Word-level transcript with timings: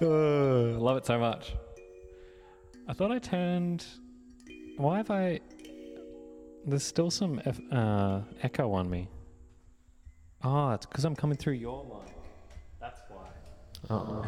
Oh, 0.00 0.74
I 0.74 0.76
love 0.76 0.96
it 0.96 1.06
so 1.06 1.18
much. 1.18 1.54
I 2.88 2.92
thought 2.92 3.12
I 3.12 3.18
turned. 3.18 3.84
Why 4.76 4.98
have 4.98 5.10
I? 5.10 5.40
There's 6.66 6.82
still 6.82 7.10
some 7.10 7.40
F, 7.44 7.60
uh, 7.70 8.20
echo 8.42 8.72
on 8.72 8.88
me. 8.90 9.08
Oh, 10.42 10.70
it's 10.70 10.86
because 10.86 11.04
I'm 11.04 11.14
coming 11.16 11.36
through 11.36 11.54
your 11.54 11.84
mic. 11.84 12.14
That's 12.80 13.00
why. 13.08 13.94
Uh-oh. 13.94 14.24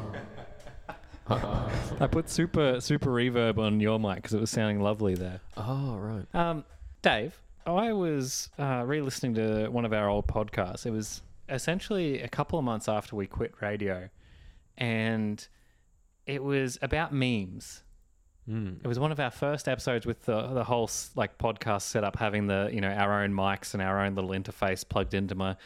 I 2.01 2.07
put 2.07 2.31
super 2.31 2.81
super 2.81 3.11
reverb 3.11 3.59
on 3.59 3.81
your 3.81 3.99
mic 3.99 4.17
because 4.17 4.35
it 4.35 4.41
was 4.41 4.51
sounding 4.51 4.81
lovely 4.81 5.15
there. 5.15 5.41
oh, 5.57 5.97
right. 5.97 6.35
Um, 6.35 6.65
Dave, 7.03 7.37
I 7.67 7.93
was 7.93 8.49
uh, 8.59 8.85
re-listening 8.87 9.35
to 9.35 9.69
one 9.69 9.85
of 9.85 9.93
our 9.93 10.09
old 10.09 10.29
podcasts. 10.29 10.87
It 10.87 10.91
was 10.93 11.23
essentially 11.49 12.23
a 12.23 12.29
couple 12.29 12.59
of 12.59 12.65
months 12.65 12.89
after 12.89 13.17
we 13.17 13.27
quit 13.27 13.55
radio, 13.61 14.09
and 14.79 15.47
it 16.27 16.43
was 16.43 16.79
about 16.83 17.13
memes. 17.13 17.83
Mm. 18.49 18.79
It 18.83 18.87
was 18.87 18.99
one 18.99 19.11
of 19.11 19.19
our 19.19 19.31
first 19.31 19.69
episodes 19.69 20.07
with 20.07 20.23
the 20.23 20.49
the 20.49 20.65
whole 20.65 20.89
like 21.15 21.39
podcast 21.39 21.83
setup, 21.83 22.17
having 22.17 22.47
the 22.47 22.71
you 22.73 22.81
know 22.81 22.91
our 22.91 23.23
own 23.23 23.33
mics 23.33 23.75
and 23.75 23.83
our 23.83 24.01
own 24.05 24.15
little 24.15 24.31
interface 24.31 24.89
plugged 24.89 25.15
into 25.15 25.35
my 25.35 25.57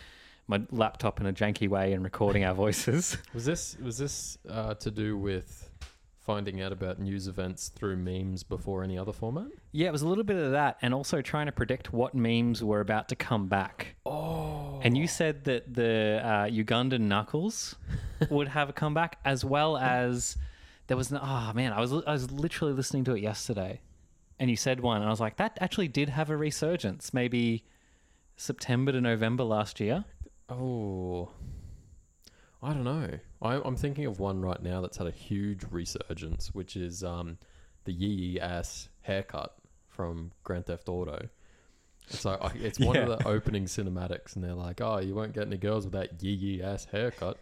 my 0.46 0.60
laptop 0.70 1.20
in 1.20 1.27
a 1.27 1.32
janky 1.32 1.68
way 1.68 1.92
and 1.92 2.02
recording 2.02 2.45
our 2.45 2.54
voices. 2.54 3.18
Was 3.34 3.45
this 3.45 3.77
was 3.82 3.98
this 3.98 4.38
uh, 4.48 4.74
to 4.74 4.91
do 4.91 5.16
with 5.16 5.70
finding 6.18 6.60
out 6.60 6.73
about 6.73 6.98
news 7.01 7.27
events 7.27 7.68
through 7.68 7.96
memes 7.96 8.42
before 8.42 8.84
any 8.84 8.96
other 8.96 9.12
format? 9.12 9.48
yeah, 9.73 9.88
it 9.88 9.92
was 9.92 10.02
a 10.02 10.09
little 10.09 10.24
bit 10.24 10.37
of 10.37 10.52
that, 10.52 10.77
and 10.82 10.95
also 10.95 11.20
trying 11.23 11.46
to 11.46 11.52
predict 11.52 11.92
what 11.92 12.15
memes 12.15 12.62
were 12.62 12.80
about 12.80 13.09
to 13.09 13.16
come 13.16 13.46
back. 13.46 13.96
Oh. 14.06 14.80
And 14.82 14.96
you 14.96 15.06
said 15.06 15.45
that 15.45 15.74
the 15.74 16.20
uh, 16.23 16.45
Ugandan 16.46 17.01
knuckles 17.01 17.74
would 18.29 18.48
have 18.48 18.69
a 18.69 18.73
comeback, 18.73 19.19
as 19.24 19.45
well 19.45 19.77
as 19.77 20.37
there 20.87 20.97
was. 20.97 21.10
No, 21.10 21.20
oh 21.23 21.52
man, 21.55 21.73
I 21.73 21.80
was 21.80 21.92
I 21.92 22.12
was 22.12 22.30
literally 22.30 22.74
listening 22.74 23.05
to 23.05 23.15
it 23.15 23.20
yesterday, 23.20 23.80
and 24.38 24.51
you 24.51 24.57
said 24.57 24.80
one, 24.80 24.99
and 24.99 25.07
I 25.07 25.10
was 25.10 25.21
like, 25.21 25.37
that 25.37 25.57
actually 25.60 25.88
did 25.88 26.09
have 26.09 26.30
a 26.30 26.37
resurgence. 26.37 27.15
Maybe 27.15 27.65
September 28.37 28.93
to 28.93 29.01
November 29.01 29.45
last 29.45 29.80
year. 29.80 30.04
Oh. 30.49 31.30
I 32.62 32.74
don't 32.74 32.85
know. 32.85 33.09
I, 33.40 33.54
I'm 33.65 33.77
thinking 33.77 34.04
of 34.04 34.21
one 34.21 34.43
right 34.43 34.62
now 34.62 34.82
that's 34.82 34.99
had 34.99 35.07
a 35.07 35.12
huge 35.12 35.62
resurgence, 35.71 36.55
which 36.55 36.77
is 36.77 37.02
um, 37.02 37.38
the 37.84 37.93
yee 37.93 38.09
yee 38.09 38.40
ass 38.40 38.88
haircut 39.02 39.55
from 39.88 40.32
Grand 40.45 40.66
Theft 40.66 40.88
Auto. 40.88 41.29
So 42.09 42.30
I, 42.40 42.51
it's 42.57 42.79
one 42.79 42.96
of 42.96 43.09
the 43.18 43.27
opening 43.27 43.65
cinematics, 43.65 44.34
and 44.34 44.45
they're 44.45 44.55
like, 44.55 44.80
"Oh, 44.80 44.99
you 44.99 45.15
won't 45.15 45.32
get 45.32 45.46
any 45.46 45.57
girls 45.57 45.84
with 45.84 45.95
that 45.95 46.23
yee 46.23 46.32
yee 46.32 46.62
ass 46.62 46.87
haircut." 46.87 47.38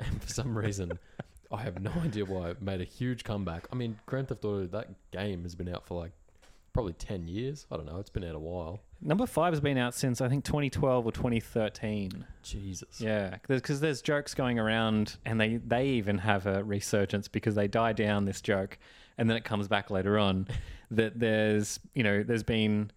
And 0.00 0.22
for 0.22 0.28
some 0.28 0.56
reason, 0.56 0.98
I 1.52 1.62
have 1.62 1.80
no 1.80 1.92
idea 2.04 2.24
why 2.24 2.50
it 2.50 2.62
made 2.62 2.80
a 2.80 2.84
huge 2.84 3.24
comeback. 3.24 3.66
I 3.72 3.76
mean, 3.76 3.98
Grand 4.06 4.28
Theft 4.28 4.44
Auto 4.44 4.66
that 4.66 4.88
game 5.10 5.42
has 5.42 5.54
been 5.54 5.68
out 5.68 5.86
for 5.86 5.98
like 5.98 6.12
probably 6.72 6.92
ten 6.94 7.26
years. 7.26 7.66
I 7.70 7.76
don't 7.76 7.86
know. 7.86 7.98
It's 7.98 8.10
been 8.10 8.24
out 8.24 8.34
a 8.34 8.38
while. 8.38 8.80
Number 9.02 9.26
five 9.26 9.52
has 9.52 9.60
been 9.60 9.78
out 9.78 9.94
since 9.94 10.20
I 10.20 10.28
think 10.28 10.44
2012 10.44 11.06
or 11.06 11.12
2013. 11.12 12.26
Jesus. 12.42 13.00
Yeah, 13.00 13.36
because 13.48 13.80
there's 13.80 14.02
jokes 14.02 14.34
going 14.34 14.58
around, 14.58 15.16
and 15.24 15.40
they 15.40 15.56
they 15.56 15.86
even 15.86 16.18
have 16.18 16.46
a 16.46 16.62
resurgence 16.62 17.28
because 17.28 17.54
they 17.54 17.68
die 17.68 17.92
down 17.92 18.24
this 18.24 18.40
joke, 18.40 18.78
and 19.18 19.28
then 19.28 19.36
it 19.36 19.44
comes 19.44 19.68
back 19.68 19.90
later 19.90 20.18
on. 20.18 20.48
that 20.90 21.18
there's 21.18 21.78
you 21.94 22.02
know 22.02 22.22
there's 22.22 22.42
been 22.42 22.90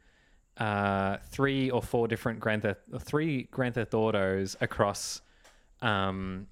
uh, 0.57 1.17
three 1.29 1.69
or 1.69 1.81
four 1.81 2.07
different 2.07 2.39
Grand 2.39 2.63
Theft 2.63 2.81
three 2.99 3.43
Grand 3.51 3.75
Theft 3.75 3.93
Autos 3.93 4.55
across 4.61 5.21
um, 5.81 6.47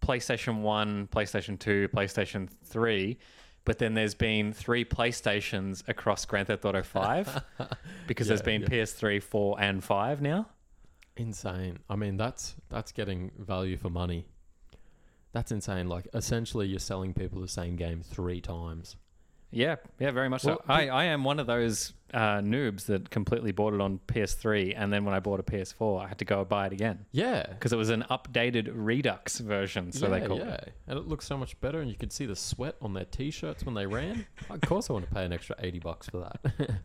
PlayStation 0.00 0.62
One, 0.62 1.08
PlayStation 1.08 1.58
Two, 1.58 1.88
PlayStation 1.88 2.48
Three. 2.64 3.18
But 3.64 3.78
then 3.78 3.94
there's 3.94 4.14
been 4.14 4.52
three 4.52 4.84
PlayStations 4.84 5.86
across 5.86 6.24
Grand 6.24 6.46
Theft 6.46 6.64
Auto 6.64 6.82
5 6.82 7.44
because 8.06 8.26
there's 8.26 8.40
been 8.40 8.62
yeah. 8.62 8.68
PS3, 8.68 9.22
4, 9.22 9.60
and 9.60 9.84
5 9.84 10.22
now. 10.22 10.48
Insane. 11.16 11.78
I 11.88 11.96
mean, 11.96 12.16
that's 12.16 12.54
that's 12.70 12.92
getting 12.92 13.30
value 13.38 13.76
for 13.76 13.90
money. 13.90 14.26
That's 15.32 15.52
insane. 15.52 15.88
Like 15.88 16.08
essentially, 16.14 16.66
you're 16.68 16.78
selling 16.78 17.12
people 17.12 17.40
the 17.40 17.48
same 17.48 17.76
game 17.76 18.02
three 18.02 18.40
times. 18.40 18.96
Yeah, 19.52 19.76
yeah, 19.98 20.10
very 20.12 20.28
much 20.28 20.44
Well, 20.44 20.58
so. 20.58 20.64
I, 20.72 20.88
I 20.88 21.04
am 21.06 21.24
one 21.24 21.40
of 21.40 21.46
those 21.48 21.92
uh, 22.14 22.38
noobs 22.38 22.86
that 22.86 23.10
completely 23.10 23.50
bought 23.52 23.74
it 23.74 23.80
on 23.80 23.98
PS3, 24.06 24.74
and 24.76 24.92
then 24.92 25.04
when 25.04 25.12
I 25.14 25.18
bought 25.20 25.40
a 25.40 25.42
PS4, 25.42 26.04
I 26.04 26.08
had 26.08 26.18
to 26.18 26.24
go 26.24 26.44
buy 26.44 26.66
it 26.66 26.72
again 26.72 27.04
Yeah. 27.12 27.46
because 27.48 27.72
it 27.72 27.76
was 27.76 27.90
an 27.90 28.04
updated 28.10 28.70
Redux 28.72 29.38
version, 29.38 29.90
so 29.92 30.06
yeah, 30.06 30.18
they 30.20 30.26
call 30.26 30.38
it. 30.40 30.46
yeah. 30.46 30.54
it. 30.54 30.72
And 30.86 30.98
it 30.98 31.08
looks 31.08 31.26
so 31.26 31.36
much 31.36 31.60
better, 31.60 31.80
and 31.80 31.90
you 31.90 31.96
could 31.96 32.12
see 32.12 32.26
the 32.26 32.36
sweat 32.36 32.76
on 32.80 32.94
their 32.94 33.04
t-shirts 33.06 33.64
when 33.64 33.74
they 33.74 33.86
ran. 33.86 34.24
of 34.50 34.60
course, 34.60 34.88
I 34.88 34.92
want 34.92 35.08
to 35.08 35.14
pay 35.14 35.24
an 35.24 35.32
extra 35.32 35.56
eighty 35.60 35.78
bucks 35.80 36.08
for 36.08 36.18
that. 36.18 36.70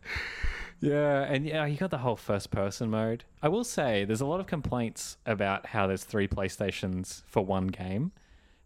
Yeah, 0.78 1.22
and 1.22 1.46
yeah, 1.46 1.64
you 1.64 1.78
got 1.78 1.90
the 1.90 1.96
whole 1.98 2.16
first-person 2.16 2.90
mode. 2.90 3.24
I 3.42 3.48
will 3.48 3.64
say, 3.64 4.04
there's 4.04 4.20
a 4.20 4.26
lot 4.26 4.40
of 4.40 4.46
complaints 4.46 5.16
about 5.24 5.64
how 5.64 5.86
there's 5.86 6.04
three 6.04 6.28
PlayStations 6.28 7.22
for 7.26 7.42
one 7.42 7.68
game 7.68 8.12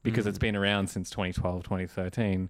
because 0.03 0.27
it's 0.27 0.37
been 0.38 0.56
around 0.56 0.88
since 0.88 1.09
2012, 1.11 1.62
2013. 1.62 2.49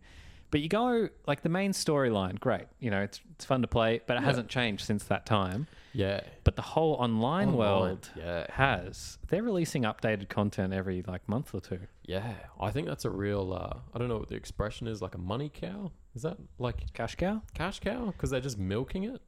But 0.51 0.61
you 0.61 0.69
go 0.69 1.09
like 1.27 1.43
the 1.43 1.49
main 1.49 1.73
storyline, 1.73 2.41
great. 2.41 2.67
You 2.81 2.91
know, 2.91 3.03
it's 3.03 3.21
it's 3.33 3.45
fun 3.45 3.63
to 3.63 3.69
play, 3.69 4.01
but 4.07 4.17
it 4.17 4.21
Yeah. 4.21 4.27
hasn't 4.27 4.49
changed 4.49 4.85
since 4.85 5.05
that 5.05 5.25
time. 5.27 5.67
yeah. 5.93 6.21
But 6.45 6.57
the 6.57 6.63
whole 6.63 6.95
online, 6.95 7.49
Online, 7.51 7.57
world 7.57 8.11
yeah. 8.17 8.47
has. 8.51 9.19
They're 9.29 9.43
releasing 9.45 9.83
updated 9.85 10.29
content 10.29 10.73
every 10.73 11.03
like 11.07 11.29
month 11.29 11.55
or 11.55 11.61
two. 11.61 11.81
Yeah. 12.05 12.35
I 12.61 12.71
think 12.73 12.89
that's 12.89 13.05
a 13.05 13.11
real. 13.11 13.53
Uh, 13.53 13.79
I 13.95 13.99
don't 13.99 14.09
know 14.09 14.19
what 14.19 14.29
the 14.29 14.35
expression 14.37 14.89
is. 14.89 15.01
Like 15.01 15.15
a 15.15 15.19
money 15.19 15.51
cow. 15.55 15.93
Is 16.17 16.23
that 16.23 16.37
like 16.59 16.93
Cash 16.95 17.15
cow? 17.15 17.43
cash 17.55 17.79
cow? 17.79 18.07
Because 18.07 18.31
they're 18.31 18.41
just 18.41 18.59
milking 18.59 19.05
it. 19.05 19.21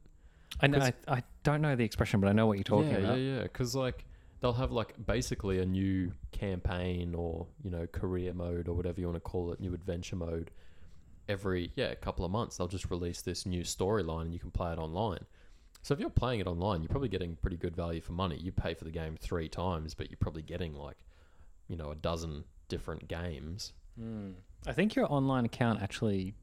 I 0.59 0.67
know. 0.67 0.79
I, 0.79 0.93
I 1.07 1.23
don't 1.43 1.61
know 1.61 1.75
the 1.75 1.85
expression, 1.85 2.19
but 2.19 2.27
I 2.27 2.33
know 2.33 2.45
what 2.47 2.57
you're 2.57 2.63
talking 2.65 2.91
yeah, 2.91 2.97
about. 2.97 3.17
Yeah, 3.17 3.35
yeah, 3.37 3.43
Because 3.43 3.73
like 3.75 4.05
they'll 4.41 4.53
have 4.53 4.71
like 4.73 4.93
basically 5.05 5.59
a 5.59 5.65
new 5.65 6.11
campaign 6.33 7.15
or 7.15 7.47
you 7.63 7.69
know 7.71 7.87
career 7.87 8.33
mode 8.33 8.67
or 8.67 8.73
whatever 8.75 8.99
you 8.99 9.07
want 9.07 9.15
to 9.15 9.21
call 9.21 9.51
it, 9.53 9.59
new 9.61 9.73
adventure 9.73 10.17
mode. 10.17 10.51
Every 11.29 11.71
yeah, 11.75 11.87
a 11.87 11.95
couple 11.95 12.25
of 12.25 12.31
months 12.31 12.57
they'll 12.57 12.67
just 12.67 12.89
release 12.89 13.21
this 13.21 13.45
new 13.45 13.63
storyline 13.63 14.23
and 14.23 14.33
you 14.33 14.39
can 14.39 14.51
play 14.51 14.71
it 14.71 14.77
online. 14.77 15.25
So 15.81 15.93
if 15.93 15.99
you're 15.99 16.09
playing 16.09 16.39
it 16.39 16.47
online, 16.47 16.81
you're 16.81 16.89
probably 16.89 17.09
getting 17.09 17.35
pretty 17.35 17.57
good 17.57 17.75
value 17.75 17.99
for 17.99 18.13
money. 18.13 18.37
You 18.37 18.51
pay 18.51 18.73
for 18.73 18.85
the 18.85 18.91
game 18.91 19.17
three 19.19 19.49
times, 19.49 19.93
but 19.93 20.09
you're 20.09 20.17
probably 20.17 20.41
getting 20.41 20.73
like, 20.73 20.97
you 21.67 21.75
know, 21.75 21.91
a 21.91 21.95
dozen 21.95 22.45
different 22.69 23.07
games. 23.09 23.73
Mm. 23.99 24.33
I 24.65 24.71
think 24.71 24.95
your 24.95 25.11
online 25.11 25.43
account 25.43 25.81
actually 25.81 26.35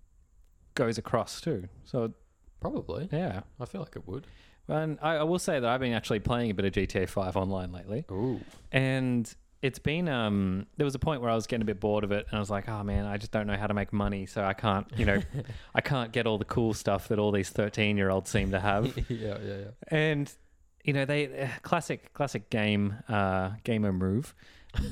goes 0.75 0.99
across 0.99 1.41
too. 1.41 1.69
So 1.85 2.13
Probably. 2.61 3.09
yeah. 3.11 3.41
I 3.59 3.65
feel 3.65 3.81
like 3.81 3.97
it 3.97 4.07
would. 4.07 4.27
And 4.69 4.99
I, 5.03 5.17
I 5.17 5.23
will 5.25 5.39
say 5.39 5.59
that 5.59 5.69
I've 5.69 5.81
been 5.81 5.95
actually 5.95 6.21
playing 6.21 6.51
a 6.51 6.55
bit 6.55 6.65
of 6.65 6.73
GTA 6.73 7.09
5 7.09 7.37
online 7.37 7.73
lately. 7.73 8.05
Ooh. 8.11 8.41
And 8.71 9.33
it's 9.63 9.79
been 9.79 10.09
um 10.09 10.67
there 10.79 10.85
was 10.87 10.95
a 10.95 10.99
point 10.99 11.21
where 11.21 11.31
I 11.31 11.35
was 11.35 11.47
getting 11.47 11.63
a 11.63 11.67
bit 11.67 11.81
bored 11.81 12.03
of 12.05 12.13
it 12.13 12.27
and 12.31 12.37
I 12.37 12.41
was 12.41 12.51
like, 12.51 12.69
oh 12.69 12.83
man, 12.83 13.05
I 13.07 13.17
just 13.19 13.31
don't 13.33 13.47
know 13.47 13.57
how 13.57 13.67
to 13.67 13.75
make 13.75 13.93
money, 13.93 14.27
so 14.27 14.43
I 14.45 14.53
can't, 14.55 14.87
you 14.97 15.05
know, 15.05 15.21
I 15.75 15.81
can't 15.81 16.13
get 16.13 16.27
all 16.27 16.39
the 16.39 16.45
cool 16.47 16.73
stuff 16.75 17.09
that 17.09 17.19
all 17.19 17.31
these 17.33 17.51
13-year-olds 17.53 18.31
seem 18.31 18.51
to 18.53 18.61
have. 18.61 18.87
yeah, 19.11 19.37
yeah, 19.43 19.57
yeah. 19.57 19.65
and 19.89 20.33
you 20.85 20.95
know, 20.95 21.05
they 21.05 21.43
uh, 21.43 21.49
classic 21.63 22.13
classic 22.15 22.49
game 22.51 22.95
uh 23.09 23.51
gamer 23.65 23.93
move, 23.93 24.35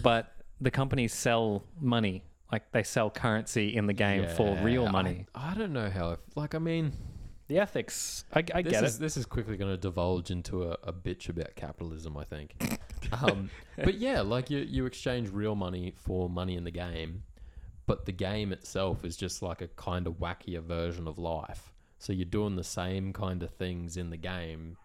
but 0.02 0.32
the 0.60 0.70
companies 0.70 1.12
sell 1.14 1.64
money. 1.80 2.24
Like 2.52 2.72
they 2.72 2.82
sell 2.82 3.10
currency 3.10 3.76
in 3.76 3.86
the 3.86 3.92
game 3.92 4.26
for 4.36 4.56
real 4.62 4.82
Yeah, 4.84 4.88
I- 4.88 4.92
money. 4.92 5.26
I, 5.34 5.54
don't 5.54 5.72
know 5.74 5.90
how. 5.90 6.12
If, 6.12 6.18
like, 6.34 6.54
I 6.54 6.58
mean, 6.58 6.92
The 7.48 7.58
ethics, 7.58 8.24
I, 8.34 8.42
I 8.54 8.62
this 8.62 8.72
get 8.72 8.84
is 8.84 8.96
it. 8.96 9.00
this 9.00 9.16
is 9.18 9.26
quickly 9.26 9.56
going 9.58 9.70
to 9.70 9.76
divulge 9.76 10.30
into 10.30 10.64
a, 10.64 10.76
a 10.82 10.92
bitch 10.92 11.28
about 11.28 11.54
capitalism. 11.56 12.16
I 12.16 12.24
think. 12.24 12.54
um, 13.22 13.50
but 13.76 13.94
yeah, 13.94 14.20
like 14.20 14.50
you 14.50 14.58
you 14.58 14.86
exchange 14.86 15.30
real 15.30 15.54
money 15.54 15.92
for 15.96 16.28
money 16.28 16.56
in 16.56 16.64
the 16.64 16.70
game, 16.70 17.22
but 17.86 18.06
the 18.06 18.12
game 18.12 18.52
itself 18.52 19.04
is 19.04 19.16
just 19.16 19.42
like 19.42 19.60
a 19.62 19.68
kind 19.68 20.06
of 20.06 20.14
wackier 20.14 20.62
version 20.62 21.06
of 21.08 21.18
life. 21.18 21.72
So 21.98 22.12
you're 22.12 22.24
doing 22.26 22.56
the 22.56 22.64
same 22.64 23.12
kind 23.12 23.42
of 23.42 23.50
things 23.50 23.96
in 23.96 24.10
the 24.10 24.16
game 24.16 24.76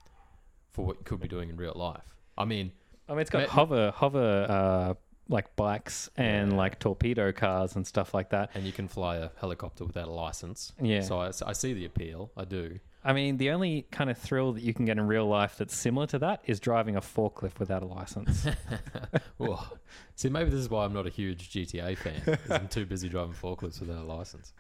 for 0.72 0.86
what 0.86 0.98
you 0.98 1.04
could 1.04 1.20
be 1.20 1.28
doing 1.28 1.50
in 1.50 1.58
real 1.58 1.74
life. 1.76 2.04
I 2.38 2.46
mean, 2.46 2.72
I 3.08 3.12
mean, 3.14 3.20
it's 3.22 3.30
got 3.30 3.44
Ma- 3.48 3.54
hover 3.54 3.92
hover 3.92 4.46
uh, 4.50 4.94
like 5.30 5.56
bikes 5.56 6.10
and 6.18 6.52
Yeah. 6.52 6.58
like 6.58 6.80
torpedo 6.80 7.32
cars 7.32 7.76
and 7.76 7.86
stuff 7.86 8.14
like 8.14 8.30
that. 8.32 8.50
and 8.56 8.66
you 8.66 8.72
can 8.72 8.88
fly 8.88 9.18
a 9.18 9.30
helicopter 9.40 9.86
without 9.86 10.08
a 10.08 10.12
license. 10.12 10.74
Yeah. 10.82 11.02
So 11.02 11.20
I, 11.20 11.32
I 11.46 11.54
see 11.54 11.74
the 11.74 11.86
appeal. 11.86 12.32
I 12.36 12.46
do. 12.46 12.80
I 13.06 13.12
mean, 13.14 13.38
the 13.38 13.50
only 13.50 13.86
kind 13.92 14.10
of 14.10 14.18
thrill 14.18 14.54
that 14.54 14.64
you 14.64 14.74
can 14.74 14.86
get 14.86 14.98
in 14.98 15.06
real 15.08 15.28
life 15.28 15.58
that's 15.58 15.76
similar 15.76 16.08
to 16.08 16.20
that 16.20 16.42
is 16.46 16.60
driving 16.60 16.96
a 16.96 17.02
forklift 17.02 17.60
without 17.60 17.84
a 17.84 17.86
license. 17.86 18.48
See, 20.16 20.30
maybe 20.30 20.50
this 20.50 20.60
is 20.60 20.70
why 20.70 20.86
I'm 20.86 20.94
not 20.94 21.06
a 21.06 21.10
huge 21.10 21.50
GTA 21.52 21.98
fan. 21.98 22.22
'cause 22.24 22.52
I'm 22.52 22.68
too 22.68 22.86
busy 22.86 23.10
driving 23.10 23.34
forklifts 23.34 23.80
without 23.80 24.04
a 24.04 24.06
license. 24.06 24.54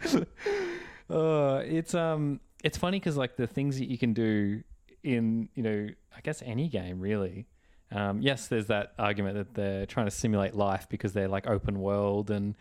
uh, 1.10 1.62
it's 1.64 1.94
um, 1.94 2.40
it's 2.62 2.78
funny 2.78 2.98
because 2.98 3.16
like 3.16 3.36
the 3.36 3.46
things 3.46 3.78
that 3.78 3.88
you 3.90 3.98
can 3.98 4.12
do 4.12 4.62
in 5.02 5.48
you 5.54 5.62
know, 5.62 5.88
I 6.16 6.20
guess 6.22 6.42
any 6.44 6.68
game 6.68 7.00
really, 7.00 7.46
Um, 7.90 8.20
yes, 8.20 8.48
there's 8.48 8.66
that 8.66 8.92
argument 8.98 9.36
that 9.36 9.54
they're 9.54 9.86
trying 9.86 10.06
to 10.06 10.10
simulate 10.10 10.54
life 10.54 10.86
because 10.90 11.12
they're 11.14 11.28
like 11.28 11.46
open 11.46 11.80
world 11.80 12.30
and 12.30 12.54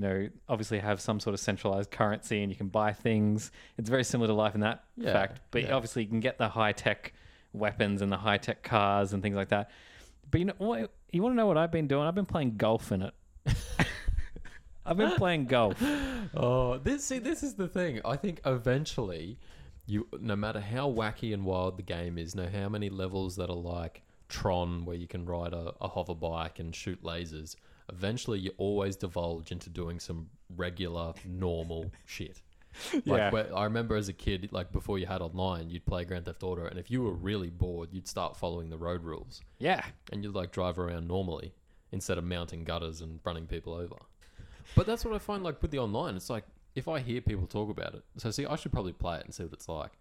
you 0.00 0.08
know 0.08 0.28
obviously 0.48 0.78
have 0.78 1.00
some 1.00 1.20
sort 1.20 1.34
of 1.34 1.40
centralized 1.40 1.90
currency 1.90 2.42
and 2.42 2.50
you 2.50 2.56
can 2.56 2.68
buy 2.68 2.92
things. 2.92 3.50
It's 3.76 3.90
very 3.90 4.04
similar 4.04 4.28
to 4.28 4.34
life 4.34 4.54
in 4.54 4.60
that 4.62 4.84
Yeah, 4.96 5.12
fact, 5.12 5.40
but 5.50 5.62
yeah. 5.64 5.72
obviously 5.74 6.02
you 6.02 6.08
can 6.08 6.20
get 6.20 6.38
the 6.38 6.48
high 6.48 6.72
tech 6.72 7.12
weapons 7.52 8.00
and 8.00 8.10
the 8.10 8.16
high 8.16 8.38
tech 8.38 8.62
cars 8.62 9.12
and 9.12 9.22
things 9.22 9.36
like 9.36 9.48
that. 9.50 9.70
But 10.30 10.38
you 10.40 10.46
know 10.46 10.54
what? 10.58 10.90
You 11.12 11.22
want 11.22 11.32
to 11.34 11.36
know 11.36 11.46
what 11.46 11.58
I've 11.58 11.72
been 11.72 11.86
doing? 11.86 12.06
I've 12.06 12.14
been 12.14 12.24
playing 12.26 12.56
golf 12.56 12.92
in 12.92 13.02
it. 13.02 13.14
I've 14.86 14.96
been 14.96 15.16
playing 15.16 15.46
golf. 15.46 15.80
Oh, 16.32 16.78
this 16.78 17.04
see, 17.04 17.18
this 17.18 17.42
is 17.42 17.54
the 17.54 17.66
thing. 17.66 18.00
I 18.04 18.14
think 18.14 18.40
eventually, 18.46 19.36
you 19.86 20.06
no 20.20 20.36
matter 20.36 20.60
how 20.60 20.88
wacky 20.88 21.34
and 21.34 21.44
wild 21.44 21.76
the 21.76 21.82
game 21.82 22.18
is, 22.18 22.36
no 22.36 22.46
how 22.48 22.68
many 22.68 22.88
levels 22.88 23.34
that 23.36 23.50
are 23.50 23.56
like 23.56 24.02
Tron, 24.28 24.84
where 24.84 24.96
you 24.96 25.08
can 25.08 25.24
ride 25.26 25.52
a, 25.52 25.74
a 25.80 25.88
hover 25.88 26.14
bike 26.14 26.60
and 26.60 26.72
shoot 26.74 27.02
lasers. 27.02 27.56
Eventually, 27.92 28.38
you 28.38 28.52
always 28.58 28.96
divulge 28.96 29.52
into 29.52 29.68
doing 29.70 29.98
some 30.00 30.28
regular, 30.56 31.12
normal 31.26 31.90
shit. 32.06 32.40
Like 32.92 33.04
Yeah. 33.04 33.30
where, 33.30 33.56
I 33.56 33.64
remember 33.64 33.96
as 33.96 34.08
a 34.08 34.12
kid, 34.12 34.48
like 34.52 34.70
before 34.72 34.98
you 34.98 35.06
had 35.06 35.20
online, 35.20 35.70
you'd 35.70 35.84
play 35.86 36.04
Grand 36.04 36.24
Theft 36.26 36.42
Auto, 36.42 36.66
and 36.66 36.78
if 36.78 36.90
you 36.90 37.02
were 37.02 37.12
really 37.12 37.50
bored, 37.50 37.88
you'd 37.92 38.06
start 38.08 38.36
following 38.36 38.70
the 38.70 38.78
road 38.78 39.02
rules, 39.02 39.40
Yeah. 39.58 39.84
and 40.12 40.22
you'd 40.22 40.34
like 40.34 40.52
drive 40.52 40.78
around 40.78 41.08
normally 41.08 41.52
instead 41.92 42.16
of 42.18 42.24
mounting 42.24 42.62
gutters 42.64 43.00
and 43.00 43.18
running 43.24 43.46
people 43.48 43.74
over. 43.74 43.96
But 44.76 44.86
that's 44.86 45.04
what 45.04 45.14
I 45.14 45.18
find 45.18 45.42
like 45.42 45.60
with 45.60 45.72
the 45.72 45.80
online. 45.80 46.14
It's 46.14 46.30
like 46.30 46.44
if 46.76 46.86
I 46.86 47.00
hear 47.00 47.20
people 47.20 47.48
talk 47.48 47.68
about 47.70 47.94
it, 47.94 48.04
so 48.16 48.30
see, 48.30 48.46
I 48.46 48.54
should 48.54 48.70
probably 48.70 48.92
play 48.92 49.18
it 49.18 49.24
and 49.24 49.34
see 49.34 49.42
what 49.42 49.52
it's 49.52 49.68
like. 49.68 49.92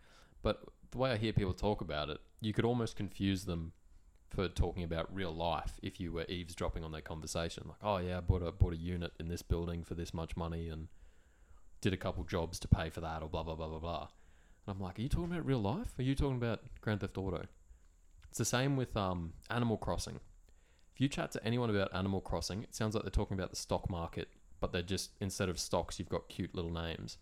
But 0.43 0.63
the 0.91 0.99
way 0.99 1.11
I 1.11 1.17
hear 1.17 1.33
people 1.33 1.53
talk 1.53 1.81
about 1.81 2.09
it, 2.09 2.19
you 2.39 2.53
could 2.53 2.65
almost 2.65 2.95
confuse 2.95 3.45
them 3.45 3.71
for 4.29 4.47
talking 4.47 4.83
about 4.83 5.13
real 5.13 5.33
life 5.33 5.73
if 5.81 5.99
you 5.99 6.11
were 6.11 6.25
eavesdropping 6.29 6.83
on 6.83 6.91
their 6.91 7.01
conversation. 7.01 7.63
Like, 7.67 7.77
oh 7.81 7.97
yeah, 7.97 8.17
I 8.17 8.21
bought 8.21 8.43
a 8.43 8.51
bought 8.51 8.73
a 8.73 8.77
unit 8.77 9.11
in 9.19 9.27
this 9.27 9.41
building 9.41 9.83
for 9.83 9.95
this 9.95 10.13
much 10.13 10.37
money 10.37 10.69
and 10.69 10.87
did 11.81 11.93
a 11.93 11.97
couple 11.97 12.23
jobs 12.23 12.59
to 12.59 12.67
pay 12.67 12.89
for 12.89 13.01
that, 13.01 13.23
or 13.23 13.29
blah 13.29 13.43
blah 13.43 13.55
blah 13.55 13.67
blah 13.67 13.79
blah. 13.79 14.07
And 14.67 14.75
I'm 14.75 14.81
like, 14.81 14.99
are 14.99 15.01
you 15.01 15.09
talking 15.09 15.31
about 15.31 15.45
real 15.45 15.61
life? 15.61 15.97
Are 15.97 16.03
you 16.03 16.15
talking 16.15 16.37
about 16.37 16.61
Grand 16.81 17.01
Theft 17.01 17.17
Auto? 17.17 17.45
It's 18.29 18.37
the 18.37 18.45
same 18.45 18.75
with 18.75 18.95
um, 18.95 19.33
Animal 19.49 19.77
Crossing. 19.77 20.19
If 20.93 21.01
you 21.01 21.07
chat 21.07 21.31
to 21.31 21.43
anyone 21.43 21.69
about 21.69 21.93
Animal 21.95 22.21
Crossing, 22.21 22.63
it 22.63 22.75
sounds 22.75 22.93
like 22.93 23.03
they're 23.03 23.09
talking 23.09 23.37
about 23.37 23.49
the 23.49 23.55
stock 23.55 23.89
market, 23.89 24.29
but 24.59 24.71
they're 24.71 24.81
just 24.81 25.11
instead 25.19 25.49
of 25.49 25.59
stocks, 25.59 25.97
you've 25.97 26.09
got 26.09 26.29
cute 26.29 26.53
little 26.53 26.71
names. 26.71 27.17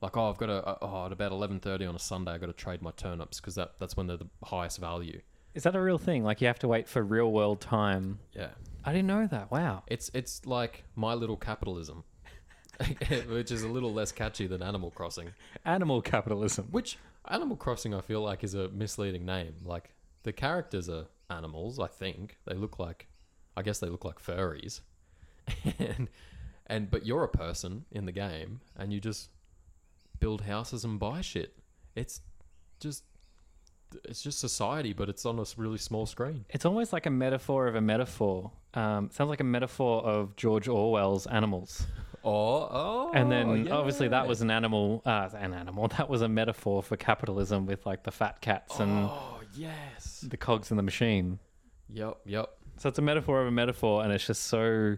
Like, 0.00 0.16
oh, 0.16 0.28
I've 0.28 0.38
got 0.38 0.50
a 0.50 0.78
oh, 0.82 1.06
at 1.06 1.12
about 1.12 1.32
eleven 1.32 1.60
thirty 1.60 1.86
on 1.86 1.94
a 1.94 2.00
Sunday, 2.00 2.32
I've 2.32 2.40
got 2.40 2.48
to 2.48 2.52
trade 2.52 2.82
my 2.82 2.90
turnips 2.90 3.40
because 3.40 3.54
that 3.54 3.74
that's 3.78 3.96
when 3.96 4.06
they're 4.06 4.16
the 4.16 4.28
highest 4.42 4.78
value. 4.78 5.20
Is 5.54 5.62
that 5.62 5.76
a 5.76 5.80
real 5.80 5.98
thing? 5.98 6.24
Like 6.24 6.40
you 6.40 6.48
have 6.48 6.58
to 6.60 6.68
wait 6.68 6.88
for 6.88 7.02
real 7.02 7.30
world 7.30 7.60
time? 7.60 8.18
Yeah, 8.32 8.50
I 8.84 8.92
didn't 8.92 9.06
know 9.06 9.26
that. 9.26 9.50
Wow. 9.50 9.84
it's 9.86 10.10
it's 10.12 10.44
like 10.44 10.84
My 10.96 11.14
Little 11.14 11.36
Capitalism, 11.36 12.04
which 13.28 13.50
is 13.50 13.62
a 13.62 13.68
little 13.68 13.92
less 13.92 14.10
catchy 14.12 14.46
than 14.46 14.62
Animal 14.62 14.90
Crossing. 14.90 15.30
Animal 15.64 16.02
capitalism. 16.02 16.68
Which 16.70 16.98
Animal 17.28 17.56
Crossing, 17.56 17.94
I 17.94 18.00
feel 18.00 18.20
like, 18.20 18.42
is 18.42 18.54
a 18.54 18.68
misleading 18.68 19.24
name. 19.24 19.54
Like 19.64 19.90
the 20.24 20.32
characters 20.32 20.88
are 20.88 21.06
animals. 21.30 21.78
I 21.78 21.86
think 21.86 22.38
they 22.46 22.54
look 22.54 22.78
like, 22.78 23.06
I 23.56 23.62
guess 23.62 23.78
they 23.78 23.88
look 23.88 24.04
like 24.04 24.18
furries, 24.18 24.80
and 25.78 26.08
and 26.66 26.90
but 26.90 27.06
you're 27.06 27.24
a 27.24 27.28
person 27.28 27.84
in 27.92 28.06
the 28.06 28.12
game, 28.12 28.60
and 28.76 28.92
you 28.92 29.00
just 29.00 29.30
build 30.18 30.42
houses 30.42 30.84
and 30.84 30.98
buy 30.98 31.20
shit. 31.20 31.56
It's 31.94 32.20
just 32.80 33.04
it's 34.04 34.22
just 34.22 34.38
society, 34.38 34.92
but 34.92 35.08
it's 35.08 35.24
on 35.26 35.38
a 35.38 35.44
really 35.56 35.78
small 35.78 36.06
screen. 36.06 36.44
It's 36.50 36.64
almost 36.64 36.92
like 36.92 37.06
a 37.06 37.10
metaphor 37.10 37.66
of 37.66 37.74
a 37.74 37.80
metaphor. 37.80 38.50
Um, 38.74 39.10
sounds 39.12 39.28
like 39.28 39.40
a 39.40 39.44
metaphor 39.44 40.04
of 40.04 40.36
George 40.36 40.68
Orwell's 40.68 41.26
Animals. 41.26 41.86
Oh, 42.26 42.68
oh, 42.70 43.10
and 43.12 43.30
then 43.30 43.70
obviously 43.70 44.08
that 44.08 44.26
was 44.26 44.40
an 44.40 44.50
animal, 44.50 45.02
uh, 45.04 45.28
an 45.34 45.52
animal. 45.52 45.88
That 45.98 46.08
was 46.08 46.22
a 46.22 46.28
metaphor 46.28 46.82
for 46.82 46.96
capitalism 46.96 47.66
with 47.66 47.84
like 47.84 48.02
the 48.02 48.10
fat 48.10 48.40
cats 48.40 48.80
and 48.80 48.90
oh 49.10 49.40
yes, 49.54 50.24
the 50.26 50.38
cogs 50.38 50.70
in 50.70 50.78
the 50.78 50.82
machine. 50.82 51.38
yep, 51.92 52.16
yep. 52.24 52.48
So 52.78 52.88
it's 52.88 52.98
a 52.98 53.02
metaphor 53.02 53.42
of 53.42 53.46
a 53.46 53.50
metaphor, 53.50 54.02
and 54.02 54.12
it's 54.12 54.26
just 54.26 54.44
so 54.44 54.96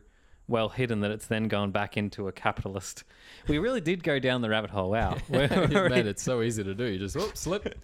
well 0.48 0.68
hidden 0.68 1.00
that 1.00 1.10
it's 1.10 1.26
then 1.26 1.48
gone 1.48 1.72
back 1.72 1.96
into 1.96 2.28
a 2.28 2.32
capitalist. 2.32 3.04
We 3.48 3.58
really 3.58 3.80
did 3.80 4.02
go 4.02 4.18
down 4.18 4.42
the 4.42 4.48
rabbit 4.48 4.70
hole. 4.70 4.90
Wow. 4.90 5.18
Man, 5.28 5.52
it's 6.06 6.22
so 6.22 6.42
easy 6.42 6.62
to 6.64 6.74
do. 6.74 6.84
You 6.84 6.98
just 6.98 7.16
whoop, 7.16 7.36
slip. 7.36 7.76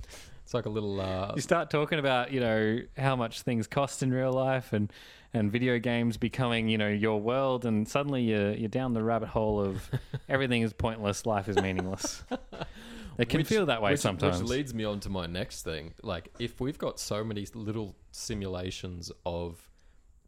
It's 0.44 0.54
like 0.54 0.66
a 0.66 0.70
little. 0.70 1.00
Uh, 1.00 1.32
you 1.34 1.42
start 1.42 1.70
talking 1.70 1.98
about 1.98 2.32
you 2.32 2.40
know 2.40 2.80
how 2.96 3.16
much 3.16 3.42
things 3.42 3.66
cost 3.66 4.02
in 4.02 4.12
real 4.12 4.32
life 4.32 4.72
and 4.72 4.92
and 5.32 5.50
video 5.50 5.78
games 5.78 6.16
becoming 6.16 6.68
you 6.68 6.76
know 6.78 6.88
your 6.88 7.20
world 7.20 7.64
and 7.64 7.88
suddenly 7.88 8.22
you're 8.22 8.52
you're 8.52 8.68
down 8.68 8.92
the 8.92 9.02
rabbit 9.02 9.28
hole 9.30 9.60
of 9.60 9.88
everything 10.28 10.62
is 10.62 10.72
pointless 10.74 11.24
life 11.24 11.48
is 11.48 11.56
meaningless 11.56 12.22
it 13.18 13.28
can 13.28 13.38
Which- 13.38 13.46
feel 13.46 13.66
that 13.66 13.80
way 13.80 13.92
which, 13.92 14.00
sometimes 14.00 14.40
Which 14.42 14.50
leads 14.50 14.74
me 14.74 14.84
on 14.84 15.00
to 15.00 15.08
my 15.08 15.26
next 15.26 15.62
thing. 15.62 15.94
Like, 16.02 16.28
if 16.38 16.60
we've 16.60 16.78
got 16.78 16.98
so 16.98 17.24
many 17.24 17.46
little 17.54 17.96
simulations 18.10 19.10
of 19.24 19.70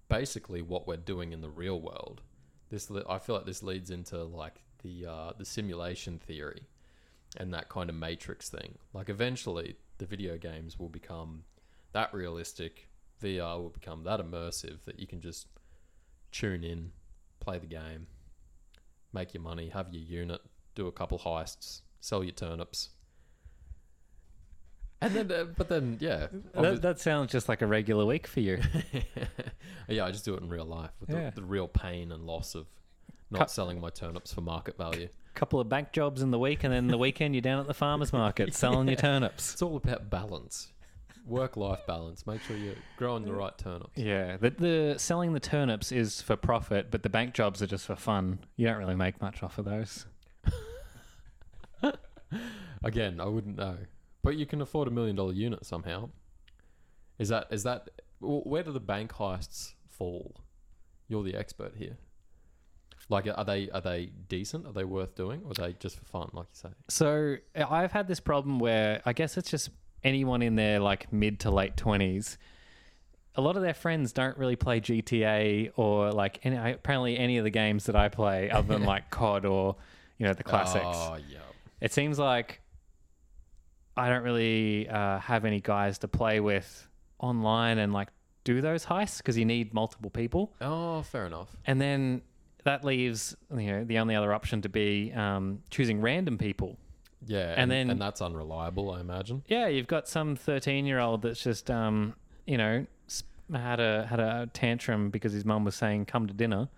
basically 0.08 0.62
what 0.62 0.86
we're 0.86 0.96
doing 0.96 1.32
in 1.32 1.40
the 1.40 1.50
real 1.50 1.80
world, 1.80 2.22
this 2.70 2.90
I 3.08 3.18
feel 3.18 3.36
like 3.36 3.46
this 3.46 3.62
leads 3.62 3.90
into 3.90 4.22
like 4.24 4.62
the 4.82 5.06
uh, 5.06 5.32
the 5.36 5.44
simulation 5.44 6.18
theory 6.18 6.62
and 7.36 7.52
that 7.52 7.68
kind 7.68 7.90
of 7.90 7.96
matrix 7.96 8.48
thing. 8.48 8.78
Like, 8.92 9.08
eventually, 9.08 9.76
the 9.98 10.06
video 10.06 10.36
games 10.38 10.78
will 10.78 10.88
become 10.88 11.44
that 11.92 12.12
realistic. 12.12 12.88
VR 13.22 13.58
will 13.60 13.70
become 13.70 14.04
that 14.04 14.20
immersive 14.20 14.84
that 14.84 14.98
you 14.98 15.06
can 15.06 15.20
just 15.20 15.46
tune 16.32 16.64
in, 16.64 16.90
play 17.40 17.58
the 17.58 17.66
game, 17.66 18.06
make 19.12 19.32
your 19.34 19.42
money, 19.42 19.68
have 19.68 19.88
your 19.92 20.02
unit, 20.02 20.40
do 20.74 20.86
a 20.88 20.92
couple 20.92 21.18
heists, 21.18 21.82
sell 22.00 22.24
your 22.24 22.32
turnips. 22.34 22.90
And 25.00 25.14
then, 25.14 25.30
uh, 25.32 25.44
but 25.56 25.68
then, 25.68 25.98
yeah, 26.00 26.28
that, 26.54 26.80
that 26.82 26.98
sounds 27.00 27.30
just 27.30 27.48
like 27.48 27.60
a 27.62 27.66
regular 27.66 28.06
week 28.06 28.26
for 28.26 28.40
you 28.40 28.58
yeah, 29.88 30.06
I 30.06 30.10
just 30.10 30.24
do 30.24 30.34
it 30.34 30.42
in 30.42 30.48
real 30.48 30.64
life 30.64 30.92
with 31.00 31.10
Yeah. 31.10 31.30
the, 31.30 31.40
the 31.42 31.46
real 31.46 31.68
pain 31.68 32.10
and 32.10 32.24
loss 32.24 32.54
of 32.54 32.66
not 33.30 33.38
Cut- 33.40 33.50
selling 33.50 33.80
my 33.80 33.90
turnips 33.90 34.32
for 34.32 34.40
market 34.40 34.78
value. 34.78 35.08
Couple 35.34 35.58
of 35.60 35.68
bank 35.68 35.92
jobs 35.92 36.22
in 36.22 36.30
the 36.30 36.38
week 36.38 36.64
and 36.64 36.72
then 36.72 36.86
the 36.88 36.98
weekend 36.98 37.34
you're 37.34 37.42
down 37.42 37.58
at 37.60 37.66
the 37.66 37.74
farmers 37.74 38.12
market 38.12 38.54
selling 38.64 38.86
your 38.88 38.96
turnips 38.96 39.52
It's 39.52 39.62
all 39.62 39.76
about 39.76 40.08
balance, 40.10 40.72
work-life 41.26 41.80
balance. 41.86 42.26
Make 42.26 42.40
sure 42.42 42.56
you're 42.56 42.74
growing 42.96 43.24
the 43.24 43.32
right 43.32 43.56
turnips. 43.58 43.96
yeah 43.96 44.36
the, 44.36 44.50
the 44.50 44.94
selling 44.98 45.32
the 45.32 45.40
turnips 45.40 45.90
is 45.92 46.22
for 46.22 46.36
profit 46.36 46.90
but 46.90 47.02
the 47.02 47.08
bank 47.08 47.34
jobs 47.34 47.60
are 47.62 47.66
just 47.66 47.86
for 47.86 47.96
fun 47.96 48.38
you 48.56 48.66
don't 48.66 48.78
really 48.78 48.94
make 48.94 49.20
much 49.20 49.42
off 49.42 49.58
of 49.58 49.64
those 49.64 50.06
Again, 52.82 53.20
I 53.20 53.26
wouldn't 53.26 53.56
know, 53.56 53.76
but 54.22 54.36
you 54.36 54.46
can 54.46 54.60
afford 54.60 54.88
a 54.88 54.90
million 54.90 55.16
dollar 55.16 55.32
unit 55.32 55.64
somehow. 55.64 56.10
Is 57.18 57.28
that 57.28 57.46
is 57.50 57.62
that 57.62 57.88
where 58.20 58.62
do 58.62 58.72
the 58.72 58.80
bank 58.80 59.12
heists 59.12 59.74
fall? 59.88 60.40
You're 61.08 61.22
the 61.22 61.34
expert 61.34 61.74
here. 61.76 61.96
Like, 63.08 63.26
are 63.34 63.44
they 63.44 63.68
are 63.70 63.80
they 63.80 64.10
decent? 64.28 64.66
Are 64.66 64.72
they 64.72 64.84
worth 64.84 65.14
doing, 65.14 65.42
or 65.44 65.50
are 65.50 65.54
they 65.54 65.74
just 65.78 65.98
for 65.98 66.04
fun, 66.06 66.30
like 66.32 66.46
you 66.52 66.68
say? 66.68 66.68
So 66.88 67.36
I've 67.54 67.92
had 67.92 68.08
this 68.08 68.20
problem 68.20 68.58
where 68.58 69.02
I 69.04 69.12
guess 69.12 69.36
it's 69.36 69.50
just 69.50 69.68
anyone 70.02 70.40
in 70.42 70.54
their 70.56 70.80
like 70.80 71.12
mid 71.12 71.40
to 71.40 71.50
late 71.50 71.76
twenties. 71.76 72.38
A 73.36 73.40
lot 73.40 73.56
of 73.56 73.62
their 73.62 73.74
friends 73.74 74.12
don't 74.12 74.38
really 74.38 74.56
play 74.56 74.80
GTA 74.80 75.72
or 75.76 76.12
like 76.12 76.38
any, 76.44 76.56
apparently 76.72 77.18
any 77.18 77.36
of 77.36 77.44
the 77.44 77.50
games 77.50 77.84
that 77.86 77.96
I 77.96 78.08
play, 78.08 78.48
other 78.50 78.68
than 78.68 78.84
like 78.84 79.10
COD 79.18 79.44
or 79.44 79.76
you 80.18 80.26
know 80.26 80.32
the 80.32 80.44
classics. 80.44 80.84
Oh 80.86 81.16
yeah. 81.28 81.38
It 81.80 81.92
seems 81.92 82.18
like 82.18 82.60
I 83.96 84.08
don't 84.08 84.22
really 84.22 84.88
uh, 84.88 85.18
have 85.18 85.44
any 85.44 85.60
guys 85.60 85.98
to 85.98 86.08
play 86.08 86.40
with 86.40 86.88
online 87.18 87.78
and 87.78 87.92
like 87.92 88.08
do 88.44 88.60
those 88.60 88.84
heists 88.86 89.18
because 89.18 89.36
you 89.38 89.44
need 89.44 89.72
multiple 89.74 90.10
people, 90.10 90.52
Oh, 90.60 91.02
fair 91.02 91.26
enough. 91.26 91.48
and 91.66 91.80
then 91.80 92.22
that 92.64 92.84
leaves 92.84 93.36
you 93.56 93.66
know 93.72 93.84
the 93.84 93.98
only 93.98 94.14
other 94.14 94.32
option 94.32 94.60
to 94.62 94.68
be 94.68 95.12
um, 95.12 95.62
choosing 95.70 96.00
random 96.00 96.38
people. 96.38 96.76
Yeah, 97.26 97.54
And 97.56 97.70
then- 97.70 97.88
and 97.88 97.98
that's 98.00 98.20
unreliable, 98.20 98.90
I 98.90 99.00
imagine. 99.00 99.42
Yeah, 99.48 99.66
you've 99.68 99.86
got 99.86 100.06
some 100.08 100.36
thirteen-year-old 100.36 101.22
that's 101.22 101.42
just, 101.42 101.70
um, 101.70 102.14
you 102.46 102.58
know, 102.58 102.86
had 103.52 103.80
a 103.80 104.06
had 104.06 104.20
a 104.20 104.48
tantrum 104.52 105.08
because 105.10 105.32
his 105.32 105.44
mum 105.44 105.64
was 105.64 105.74
saying, 105.74 106.04
"Come 106.06 106.26
to 106.26 106.34
dinner." 106.34 106.68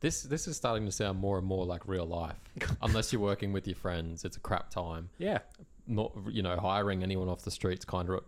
This 0.00 0.22
this 0.22 0.46
is 0.46 0.56
starting 0.56 0.84
to 0.86 0.92
sound 0.92 1.18
more 1.18 1.36
and 1.38 1.46
more 1.46 1.64
like 1.66 1.86
real 1.88 2.06
life. 2.06 2.36
Unless 2.82 3.12
you're 3.12 3.20
working 3.22 3.52
with 3.52 3.66
your 3.66 3.76
friends, 3.76 4.24
it's 4.24 4.36
a 4.36 4.40
crap 4.40 4.70
time. 4.70 5.08
Yeah, 5.18 5.38
Not 5.86 6.12
you 6.30 6.42
know 6.42 6.56
hiring 6.58 7.02
anyone 7.02 7.28
off 7.28 7.42
the 7.42 7.50
streets 7.50 7.84
kind 7.84 8.08
of 8.08 8.20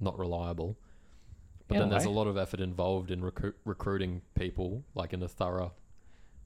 not 0.00 0.18
reliable. 0.18 0.76
But 1.68 1.74
In 1.74 1.80
then 1.82 1.88
there's 1.90 2.06
a 2.06 2.10
lot 2.10 2.26
of 2.28 2.36
effort 2.38 2.60
involved 2.60 3.10
in 3.10 3.20
recru- 3.20 3.54
recruiting 3.64 4.22
people 4.34 4.84
like 4.94 5.12
in 5.12 5.22
a 5.22 5.28
thorough 5.28 5.72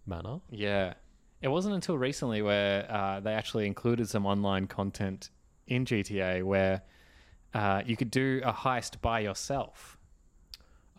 manner. 0.07 0.41
yeah. 0.51 0.95
It 1.41 1.49
wasn't 1.49 1.75
until 1.75 1.99
recently 1.99 2.41
where 2.41 2.87
uh, 2.89 3.19
they 3.19 3.33
actually 3.35 3.67
included 3.67 4.09
some 4.09 4.27
online 4.27 4.69
content 4.69 5.31
in 5.67 5.85
GTA 5.85 6.45
where 6.45 6.83
uh, 7.53 7.83
you 7.85 7.97
could 7.97 8.13
do 8.13 8.41
a 8.45 8.53
heist 8.53 9.01
by 9.01 9.19
yourself. 9.19 9.99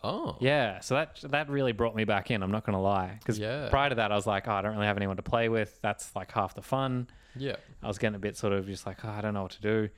Oh. 0.03 0.35
Yeah, 0.41 0.81
so 0.81 0.95
that 0.95 1.19
that 1.31 1.49
really 1.49 1.71
brought 1.71 1.95
me 1.95 2.03
back 2.03 2.29
in. 2.29 2.43
I'm 2.43 2.51
not 2.51 2.65
gonna 2.65 2.81
lie, 2.81 3.15
because 3.19 3.39
Yeah. 3.39 3.69
prior 3.69 3.87
to 3.87 3.95
that, 3.95 4.11
I 4.11 4.15
was 4.15 4.27
like, 4.27 4.49
oh, 4.49 4.51
I 4.51 4.61
don't 4.61 4.73
really 4.73 4.85
have 4.85 4.97
anyone 4.97 5.15
to 5.15 5.23
play 5.23 5.47
with. 5.47 5.79
That's 5.81 6.13
like 6.13 6.29
half 6.33 6.55
the 6.55 6.61
fun. 6.61 7.07
Yeah. 7.37 7.55
I 7.81 7.87
was 7.87 7.97
getting 7.97 8.15
a 8.15 8.19
bit 8.19 8.35
sort 8.35 8.51
of 8.51 8.65
just 8.65 8.85
like, 8.85 9.05
oh, 9.05 9.09
I 9.09 9.21
don't 9.21 9.33
know 9.33 9.43
what 9.43 9.51
to 9.53 9.61
do. 9.61 9.89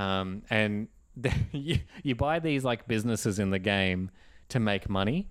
Um, 0.00 0.42
and 0.48 0.86
you, 1.52 1.80
you 2.04 2.14
buy 2.14 2.38
these 2.38 2.64
like 2.64 2.86
businesses 2.86 3.40
in 3.40 3.50
the 3.50 3.58
game 3.58 4.12
to 4.50 4.60
make 4.60 4.88
money, 4.88 5.28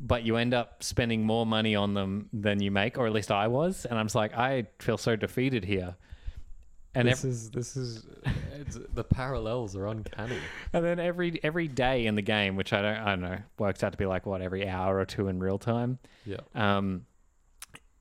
but 0.00 0.24
you 0.24 0.36
end 0.36 0.54
up 0.54 0.82
spending 0.82 1.24
more 1.24 1.44
money 1.44 1.76
on 1.76 1.94
them 1.94 2.28
than 2.32 2.60
you 2.60 2.70
make, 2.70 2.98
or 2.98 3.06
at 3.06 3.12
least 3.12 3.30
I 3.30 3.48
was. 3.48 3.84
And 3.84 3.98
I'm 3.98 4.06
just 4.06 4.14
like, 4.14 4.34
I 4.36 4.66
feel 4.78 4.96
so 4.96 5.14
defeated 5.14 5.64
here. 5.64 5.94
And 6.94 7.06
this 7.06 7.24
ev- 7.24 7.30
is 7.30 7.50
this 7.50 7.76
is 7.76 8.04
it's, 8.58 8.78
the 8.94 9.04
parallels 9.04 9.76
are 9.76 9.86
uncanny. 9.86 10.38
and 10.72 10.84
then 10.84 10.98
every 10.98 11.38
every 11.44 11.68
day 11.68 12.06
in 12.06 12.16
the 12.16 12.22
game, 12.22 12.56
which 12.56 12.72
I 12.72 12.82
don't 12.82 12.96
I 12.96 13.10
don't 13.10 13.20
know, 13.20 13.38
works 13.58 13.84
out 13.84 13.92
to 13.92 13.98
be 13.98 14.06
like 14.06 14.26
what 14.26 14.42
every 14.42 14.66
hour 14.66 14.98
or 14.98 15.04
two 15.04 15.28
in 15.28 15.38
real 15.38 15.58
time. 15.58 15.98
Yeah. 16.26 16.38
um, 16.54 17.06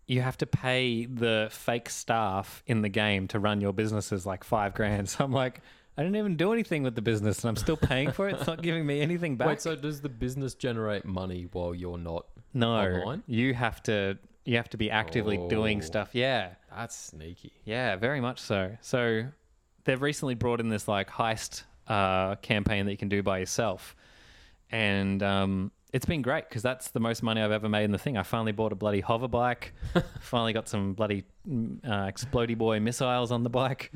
you 0.07 0.21
have 0.21 0.37
to 0.37 0.47
pay 0.47 1.05
the 1.05 1.49
fake 1.51 1.87
staff 1.87 2.63
in 2.65 2.81
the 2.81 2.89
game 2.89 3.27
to 3.27 3.37
run 3.39 3.61
your 3.61 3.73
businesses 3.73 4.25
like 4.25 4.43
five 4.43 4.73
grand. 4.73 5.07
So 5.09 5.23
I'm 5.23 5.31
like, 5.31 5.61
I 5.99 6.03
didn't 6.03 6.15
even 6.15 6.37
do 6.37 6.53
anything 6.53 6.83
with 6.83 6.95
the 6.95 7.01
business, 7.01 7.43
and 7.43 7.49
I'm 7.49 7.57
still 7.57 7.75
paying 7.75 8.13
for 8.13 8.29
it. 8.29 8.35
It's 8.35 8.47
not 8.47 8.61
giving 8.61 8.85
me 8.85 9.01
anything 9.01 9.35
back. 9.35 9.49
Wait, 9.49 9.61
so 9.61 9.75
does 9.75 9.99
the 9.99 10.07
business 10.07 10.53
generate 10.53 11.03
money 11.03 11.49
while 11.51 11.75
you're 11.75 11.97
not? 11.97 12.25
no, 12.53 12.71
online? 12.71 13.21
you 13.27 13.53
have 13.53 13.83
to 13.83 14.17
you 14.45 14.55
have 14.55 14.69
to 14.69 14.77
be 14.77 14.89
actively 14.89 15.35
doing 15.49 15.79
Oh. 15.79 15.81
stuff. 15.81 16.11
Yeah, 16.13 16.51
That's 16.73 16.95
sneaky. 16.95 17.51
yeah, 17.65 17.97
very 17.97 18.21
much 18.21 18.39
so. 18.39 18.77
So 18.79 19.25
they've 19.83 20.01
recently 20.01 20.35
brought 20.35 20.61
in 20.61 20.69
this 20.69 20.87
like 20.87 21.09
heist 21.09 21.63
uh, 21.89 22.35
campaign 22.35 22.85
that 22.85 22.91
you 22.91 22.97
can 22.97 23.09
do 23.09 23.21
by 23.21 23.39
yourself, 23.39 23.93
and 24.71 25.21
um, 25.21 25.69
it's 25.91 26.05
been 26.05 26.21
great 26.21 26.47
because 26.47 26.61
that's 26.63 26.91
the 26.91 27.01
most 27.01 27.23
money 27.23 27.41
I've 27.41 27.51
ever 27.51 27.67
made 27.67 27.83
in 27.83 27.91
the 27.91 27.97
thing. 27.97 28.15
I 28.15 28.23
finally 28.23 28.53
bought 28.53 28.71
a 28.71 28.75
bloody 28.75 29.01
hover 29.01 29.27
bike. 29.27 29.73
finally 30.21 30.53
got 30.53 30.69
some 30.69 30.93
bloody 30.93 31.25
mm, 31.45 31.77
uh, 31.85 32.07
explodey 32.07 32.57
boy 32.57 32.79
missiles 32.79 33.33
on 33.33 33.43
the 33.43 33.49
bike, 33.49 33.91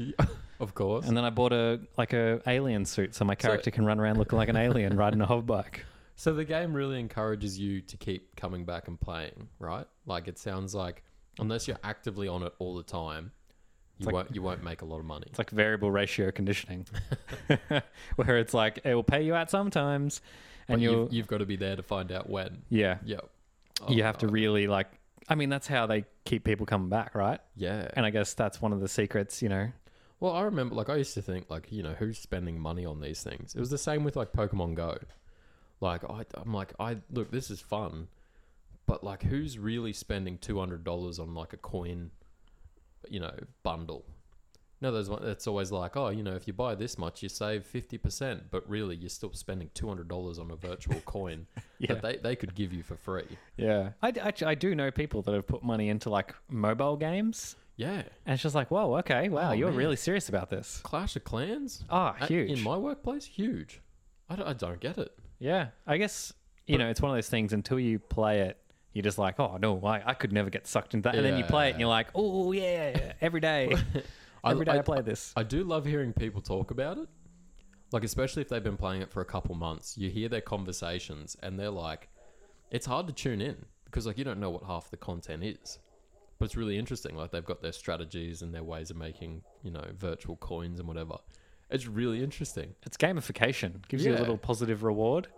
Of 0.59 0.73
course. 0.75 1.07
and 1.07 1.15
then 1.17 1.25
I 1.25 1.29
bought 1.29 1.51
a 1.53 1.79
like 1.97 2.13
a 2.13 2.41
alien 2.47 2.85
suit 2.85 3.15
so 3.15 3.25
my 3.25 3.35
character 3.35 3.71
can 3.71 3.85
run 3.85 3.99
around 3.99 4.17
looking 4.17 4.37
like 4.37 4.49
an 4.49 4.55
alien 4.57 4.95
riding 4.97 5.21
a 5.21 5.25
hover 5.25 5.41
bike. 5.43 5.85
So 6.15 6.31
the 6.35 6.45
game 6.45 6.73
really 6.75 6.99
encourages 6.99 7.57
you 7.57 7.81
to 7.81 7.97
keep 7.97 8.35
coming 8.35 8.65
back 8.65 8.87
and 8.87 9.01
playing, 9.01 9.49
right? 9.57 9.87
Like 10.05 10.27
it 10.27 10.37
sounds 10.37 10.75
like 10.75 11.03
unless 11.39 11.67
you're 11.67 11.79
actively 11.83 12.27
on 12.27 12.43
it 12.43 12.53
all 12.59 12.75
the 12.75 12.83
time, 12.83 13.31
you 13.97 14.05
like- 14.05 14.13
won't 14.13 14.35
you 14.35 14.43
won't 14.43 14.63
make 14.63 14.83
a 14.83 14.85
lot 14.85 14.99
of 14.99 15.05
money. 15.05 15.25
It's 15.27 15.39
like 15.39 15.49
variable 15.49 15.89
ratio 15.89 16.29
conditioning, 16.29 16.85
where 18.15 18.37
it's 18.37 18.53
like 18.53 18.79
it 18.83 18.93
will 18.93 19.03
pay 19.03 19.23
you 19.23 19.33
out 19.33 19.49
sometimes, 19.49 20.21
and 20.67 20.81
you'll 20.81 21.09
you've, 21.11 21.27
got 21.27 21.39
to 21.39 21.45
be 21.47 21.55
there 21.55 21.75
to 21.75 21.83
find 21.83 22.11
out 22.11 22.29
when. 22.29 22.61
yeah 22.69 22.97
Yeah. 23.03 23.17
you 23.89 24.03
Oh, 24.03 24.05
have 24.05 24.19
to 24.19 24.27
oh. 24.27 24.29
really 24.29 24.67
like 24.67 24.87
i 25.29 25.35
mean 25.35 25.49
that's 25.49 25.67
how 25.67 25.87
they 25.87 26.05
keep 26.25 26.43
people 26.43 26.65
coming 26.65 26.89
back 26.89 27.15
right 27.15 27.39
Yeah. 27.55 27.87
and 27.95 28.05
i 28.05 28.09
guess 28.11 28.33
that's 28.35 28.61
one 28.61 28.71
of 28.71 28.81
the 28.81 28.87
secrets 28.87 29.41
you 29.41 29.49
know 29.49 29.71
Well, 30.19 30.33
I 30.33 30.41
remember, 30.43 30.75
like, 30.75 30.89
I 30.89 30.95
used 30.95 31.13
to 31.15 31.21
think, 31.21 31.49
like, 31.49 31.71
you 31.71 31.83
know, 31.83 31.93
who's 31.93 32.17
spending 32.17 32.59
money 32.59 32.85
on 32.85 33.01
these 33.01 33.21
things? 33.23 33.53
It 33.55 33.59
was 33.59 33.69
the 33.69 33.77
same 33.77 34.03
with, 34.03 34.15
like, 34.15 34.31
Pokemon 34.31 34.75
Go. 34.75 34.97
Like, 35.81 36.03
I, 36.09 36.23
I'm 36.35 36.53
like, 36.53 36.73
I 36.79 36.97
look, 37.11 37.29
this 37.29 37.51
is 37.51 37.59
fun, 37.59 38.07
but 38.85 39.03
like, 39.03 39.23
who's 39.23 39.59
really 39.59 39.91
spending 39.91 40.37
two 40.37 40.57
hundred 40.57 40.85
dollars 40.85 41.19
on 41.19 41.33
like 41.35 41.51
a 41.51 41.57
coin, 41.57 42.11
you 43.09 43.19
know, 43.19 43.33
bundle? 43.63 44.05
No, 44.79 44.91
there's 44.93 45.09
one. 45.09 45.25
It's 45.25 45.45
always 45.45 45.71
like, 45.73 45.97
oh, 45.97 46.07
you 46.09 46.23
know, 46.23 46.35
if 46.35 46.47
you 46.47 46.53
buy 46.53 46.75
this 46.75 46.97
much, 46.97 47.21
you 47.21 47.27
save 47.27 47.65
fifty 47.65 47.97
percent, 47.97 48.43
but 48.49 48.67
really, 48.69 48.95
you're 48.95 49.09
still 49.09 49.33
spending 49.33 49.71
two 49.73 49.89
hundred 49.89 50.07
dollars 50.07 50.39
on 50.39 50.51
a 50.51 50.55
virtual 50.55 50.99
coin 51.05 51.47
yeah 51.79 51.95
that 51.95 52.01
they 52.01 52.15
they 52.17 52.35
could 52.37 52.55
give 52.55 52.71
you 52.71 52.81
for 52.83 52.95
free. 52.95 53.37
yeah 53.57 53.89
I, 54.01 54.11
d- 54.11 54.21
actually 54.21 54.47
I 54.47 54.55
do 54.55 54.75
know 54.75 54.89
people 54.89 55.21
that 55.23 55.33
have 55.33 55.47
put 55.47 55.63
money 55.63 55.89
into 55.89 56.09
like 56.09 56.33
mobile 56.49 56.95
games 56.95 57.57
Yeah, 57.75 58.03
and 58.25 58.39
she's 58.39 58.53
like 58.53 58.69
whoa 58.69 58.97
okay 58.99 59.29
wow 59.29 59.49
Oh, 59.49 59.53
you're 59.53 59.69
man. 59.69 59.77
really 59.77 59.95
serious 59.95 60.29
about 60.29 60.49
this 60.49 60.79
Clash 60.83 61.15
of 61.15 61.23
Clans. 61.23 61.83
ah 61.89 62.15
At- 62.19 62.29
huge 62.29 62.51
in 62.51 62.61
my 62.61 62.77
workplace. 62.77 63.25
Huge. 63.25 63.81
I 64.29 64.35
don't, 64.35 64.47
I 64.47 64.53
don't 64.53 64.79
get 64.79 64.97
it. 64.97 65.11
yeah 65.39 65.67
i 65.85 65.97
guess 65.97 66.33
you 66.65 66.77
know 66.77 66.87
it's 66.89 67.01
one 67.01 67.11
of 67.11 67.17
those 67.17 67.29
things 67.29 67.51
until 67.53 67.79
you 67.79 67.99
play 67.99 68.39
it 68.41 68.57
you're 68.93 69.03
just 69.03 69.17
like 69.17 69.39
oh 69.39 69.57
no 69.59 69.79
I, 69.83 70.01
I 70.11 70.13
could 70.13 70.31
never 70.31 70.49
get 70.49 70.65
sucked 70.65 70.93
into 70.93 71.09
that 71.09 71.15
and 71.15 71.25
then 71.25 71.37
you 71.37 71.43
play 71.43 71.67
it 71.67 71.71
and 71.71 71.79
you're 71.79 71.89
like 71.89 72.07
oh 72.15 72.51
yeah 72.53 73.13
every 73.21 73.41
day 73.41 73.75
every 74.45 74.65
day 74.65 74.71
I, 74.79 74.81
play 74.81 75.01
this 75.01 75.33
I 75.35 75.43
do 75.43 75.63
love 75.63 75.85
hearing 75.85 76.13
people 76.13 76.41
talk 76.41 76.71
about 76.71 76.97
it. 76.97 77.09
Like, 77.91 78.03
especially 78.03 78.41
if 78.41 78.49
they've 78.49 78.63
been 78.63 78.75
playing 78.77 79.03
it 79.03 79.11
for 79.11 79.21
a 79.21 79.25
couple 79.25 79.53
months, 79.53 79.97
you 79.99 80.09
hear 80.09 80.27
their 80.27 80.41
conversations 80.41 81.37
and 81.43 81.59
they're 81.59 81.69
like, 81.69 82.09
it's 82.71 82.87
hard 82.87 83.05
to 83.05 83.13
tune 83.13 83.39
in 83.39 83.55
because, 83.85 84.07
like, 84.07 84.17
you 84.17 84.23
don't 84.23 84.39
know 84.39 84.49
what 84.49 84.63
half 84.63 84.89
the 84.89 84.97
content 84.97 85.43
is. 85.43 85.77
But 86.43 86.47
it's 86.47 86.57
really 86.57 86.77
interesting. 86.77 87.15
Like, 87.15 87.31
they've 87.31 87.45
got 87.45 87.61
their 87.61 87.71
strategies 87.71 88.41
and 88.41 88.53
their 88.53 88.63
ways 88.65 88.91
of 88.91 88.97
making, 88.97 89.43
you 89.63 89.71
know, 89.71 89.85
virtual 89.97 90.35
coins 90.35 90.77
and 90.77 90.87
whatever. 90.89 91.15
It's 91.69 91.87
really 91.87 92.21
interesting. 92.21 92.75
it's 92.85 92.97
gamification 92.97 93.87
gives 93.87 94.05
you 94.05 94.13
a 94.13 94.19
little 94.19 94.37
positive 94.37 94.83
reward 94.83 95.29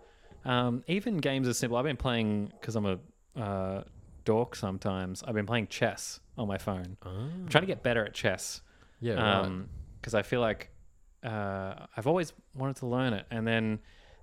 um, 0.44 0.82
even 0.88 1.18
games 1.18 1.46
as 1.48 1.56
simple 1.58 1.78
i've 1.78 1.84
been 1.84 1.96
playing 1.96 2.52
because 2.60 2.74
i'm 2.76 2.86
a 2.86 2.98
uh, 3.40 3.82
dork 4.24 4.54
sometimes 4.56 5.22
i've 5.26 5.34
been 5.34 5.46
playing 5.46 5.68
chess 5.68 6.18
on 6.36 6.46
my 6.48 6.58
phone 6.58 6.96
i'm 7.02 7.46
trying 7.48 7.62
to 7.62 7.66
get 7.68 7.82
better 7.84 8.04
at 8.04 8.12
chess 8.14 8.60
Yeah, 9.00 9.14
right. 9.14 9.62
because 10.00 10.14
i 10.14 10.22
feel 10.22 10.40
like 10.40 10.70
uh, 11.24 11.86
i've 11.96 12.06
always 12.08 12.32
wanted 12.54 12.76
to 12.76 12.86
learn 12.86 13.12
it 13.12 13.26
and 13.30 13.46
then 13.46 13.78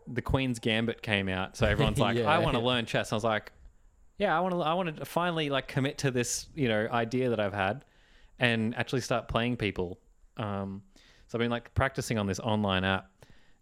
the 0.06 0.22
queen's 0.22 0.60
gambit 0.60 1.02
came 1.02 1.30
out 1.30 1.56
so 1.56 1.66
everyone's 1.66 1.98
like 2.08 2.18
Yeah. 2.18 2.30
i 2.30 2.38
want 2.40 2.56
to 2.56 2.62
learn 2.62 2.86
chess 2.86 3.12
i 3.12 3.16
was 3.16 3.24
like 3.24 3.53
yeah 4.18 4.36
i 4.36 4.40
want 4.40 4.54
to 4.54 4.62
i 4.62 4.74
want 4.74 4.96
to 4.96 5.06
finally 5.06 5.50
like 5.50 5.68
commit 5.68 5.98
to 5.98 6.12
this 6.12 6.48
you 6.56 6.68
know 6.68 6.88
idea 6.92 7.30
that 7.30 7.40
i've 7.40 7.54
had 7.54 7.84
and 8.40 8.76
actually 8.76 9.00
start 9.00 9.28
playing 9.28 9.56
people. 9.56 10.00
Um, 10.38 10.82
so 11.28 11.38
i've 11.38 11.40
been 11.40 11.52
like 11.52 11.74
practicing 11.76 12.18
on 12.18 12.28
this 12.28 12.40
online 12.40 12.84
app 12.84 13.10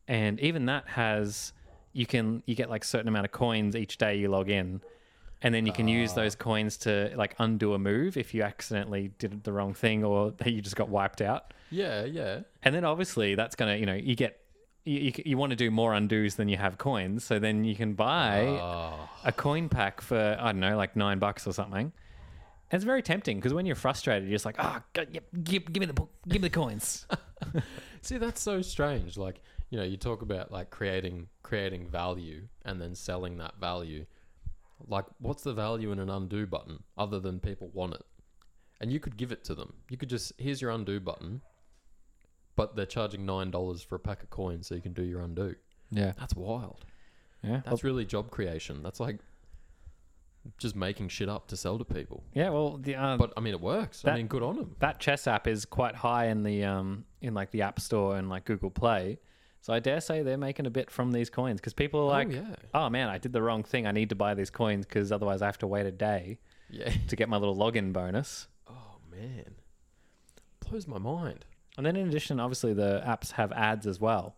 and 0.07 0.39
even 0.39 0.65
that 0.65 0.87
has 0.87 1.53
you 1.93 2.05
can 2.05 2.41
you 2.45 2.55
get 2.55 2.69
like 2.69 2.83
certain 2.83 3.07
amount 3.07 3.25
of 3.25 3.31
coins 3.31 3.75
each 3.75 3.97
day 3.97 4.15
you 4.15 4.29
log 4.29 4.49
in 4.49 4.81
and 5.41 5.53
then 5.53 5.65
you 5.65 5.71
can 5.71 5.87
use 5.87 6.13
those 6.13 6.35
coins 6.35 6.77
to 6.77 7.11
like 7.15 7.35
undo 7.39 7.73
a 7.73 7.79
move 7.79 8.15
if 8.15 8.33
you 8.33 8.43
accidentally 8.43 9.11
did 9.17 9.43
the 9.43 9.51
wrong 9.51 9.73
thing 9.73 10.03
or 10.03 10.33
you 10.45 10.61
just 10.61 10.75
got 10.75 10.89
wiped 10.89 11.21
out. 11.21 11.53
Yeah, 11.71 12.03
yeah. 12.05 12.41
and 12.63 12.75
then 12.75 12.83
obviously 12.83 13.35
that's 13.35 13.55
gonna 13.55 13.75
you 13.75 13.85
know 13.85 13.95
you 13.95 14.15
get 14.15 14.40
you, 14.83 14.99
you, 14.99 15.13
you 15.25 15.37
want 15.37 15.51
to 15.51 15.55
do 15.55 15.69
more 15.71 15.93
undos 15.93 16.35
than 16.35 16.49
you 16.49 16.57
have 16.57 16.77
coins 16.77 17.23
so 17.23 17.39
then 17.39 17.63
you 17.63 17.75
can 17.75 17.93
buy 17.93 18.45
Oh, 18.47 19.09
a 19.23 19.31
coin 19.31 19.69
pack 19.69 20.01
for 20.01 20.37
I 20.39 20.51
don't 20.51 20.59
know 20.59 20.75
like 20.77 20.95
nine 20.95 21.19
bucks 21.19 21.45
or 21.47 21.53
something. 21.53 21.91
And 22.71 22.77
it's 22.77 22.85
very 22.85 23.01
tempting 23.01 23.37
because 23.37 23.53
when 23.53 23.65
you're 23.65 23.75
frustrated, 23.75 24.29
you're 24.29 24.35
just 24.35 24.45
like, 24.45 24.55
ah, 24.59 24.81
oh, 24.97 25.01
yep, 25.11 25.25
give, 25.43 25.71
give 25.71 25.81
me 25.81 25.85
the 25.87 25.93
give 26.27 26.41
me 26.41 26.47
the 26.47 26.49
coins. 26.49 27.05
See, 28.01 28.17
that's 28.17 28.41
so 28.41 28.61
strange. 28.61 29.17
Like, 29.17 29.41
you 29.69 29.77
know, 29.77 29.83
you 29.83 29.97
talk 29.97 30.21
about 30.21 30.51
like 30.51 30.69
creating 30.69 31.27
creating 31.43 31.89
value 31.89 32.47
and 32.63 32.81
then 32.81 32.95
selling 32.95 33.37
that 33.39 33.59
value. 33.59 34.05
Like, 34.87 35.05
what's 35.19 35.43
the 35.43 35.53
value 35.53 35.91
in 35.91 35.99
an 35.99 36.09
undo 36.09 36.47
button 36.47 36.83
other 36.97 37.19
than 37.19 37.39
people 37.39 37.69
want 37.73 37.93
it? 37.95 38.05
And 38.79 38.91
you 38.91 38.99
could 38.99 39.17
give 39.17 39.31
it 39.31 39.43
to 39.43 39.53
them. 39.53 39.73
You 39.89 39.97
could 39.97 40.09
just 40.09 40.31
here's 40.37 40.61
your 40.61 40.71
undo 40.71 40.99
button, 40.99 41.41
but 42.55 42.75
they're 42.75 42.85
charging 42.85 43.25
nine 43.25 43.51
dollars 43.51 43.81
for 43.81 43.95
a 43.95 43.99
pack 43.99 44.23
of 44.23 44.29
coins 44.29 44.67
so 44.67 44.75
you 44.75 44.81
can 44.81 44.93
do 44.93 45.03
your 45.03 45.21
undo. 45.21 45.55
yeah, 45.91 46.13
That's 46.19 46.35
wild. 46.35 46.85
yeah, 47.43 47.61
That's 47.65 47.83
really 47.83 48.05
job 48.05 48.29
creation. 48.31 48.83
That's 48.83 48.99
like 48.99 49.19
just 50.57 50.75
making 50.75 51.07
shit 51.09 51.29
up 51.29 51.47
to 51.49 51.57
sell 51.57 51.77
to 51.77 51.85
people. 51.85 52.23
yeah. 52.33 52.49
Well, 52.49 52.77
the 52.77 52.95
uh, 52.95 53.17
But 53.17 53.33
I 53.37 53.41
mean, 53.41 53.53
it 53.53 53.61
works. 53.61 54.01
that- 54.01 54.13
I 54.13 54.17
mean, 54.17 54.27
good 54.27 54.41
on 54.43 54.55
them. 54.55 54.75
that 54.79 54.99
chess 54.99 55.27
app 55.27 55.47
is 55.47 55.65
quite 55.65 55.95
high 55.95 56.27
in 56.27 56.43
the 56.43 56.63
um 56.63 57.05
in 57.21 57.33
like 57.33 57.51
the 57.51 57.61
App 57.61 57.79
Store 57.79 58.17
and 58.17 58.29
like 58.29 58.45
Google 58.45 58.71
Play. 58.71 59.19
So 59.63 59.71
I 59.71 59.79
dare 59.79 60.01
say 60.01 60.23
they're 60.23 60.37
making 60.39 60.65
a 60.65 60.71
bit 60.71 60.89
from 60.89 61.11
these 61.11 61.29
coins 61.29 61.59
because 61.61 61.73
people 61.75 61.99
are 61.99 62.07
like, 62.07 62.29
oh 62.29 62.31
yeah, 62.31 62.55
oh 62.73 62.89
man, 62.89 63.09
I 63.09 63.19
did 63.19 63.31
the 63.31 63.43
wrong 63.43 63.61
thing. 63.63 63.85
I 63.85 63.91
need 63.91 64.09
to 64.09 64.15
buy 64.15 64.33
these 64.33 64.49
coins 64.49 64.87
because 64.87 65.11
otherwise 65.11 65.43
I 65.43 65.45
have 65.45 65.59
to 65.59 65.67
wait 65.67 65.85
a 65.85 65.91
day 65.91 66.39
yeah. 66.71 66.91
to 67.09 67.15
get 67.15 67.29
my 67.29 67.37
little 67.37 67.55
login 67.55 67.93
bonus. 67.93 68.47
Oh 68.67 68.95
man, 69.11 69.53
blows 70.67 70.87
my 70.87 70.97
mind. 70.97 71.45
And 71.77 71.85
then 71.85 71.95
in 71.95 72.07
addition, 72.07 72.39
obviously 72.39 72.73
the 72.73 73.01
apps 73.05 73.31
have 73.31 73.51
ads 73.51 73.87
as 73.87 73.99
well. 73.99 74.35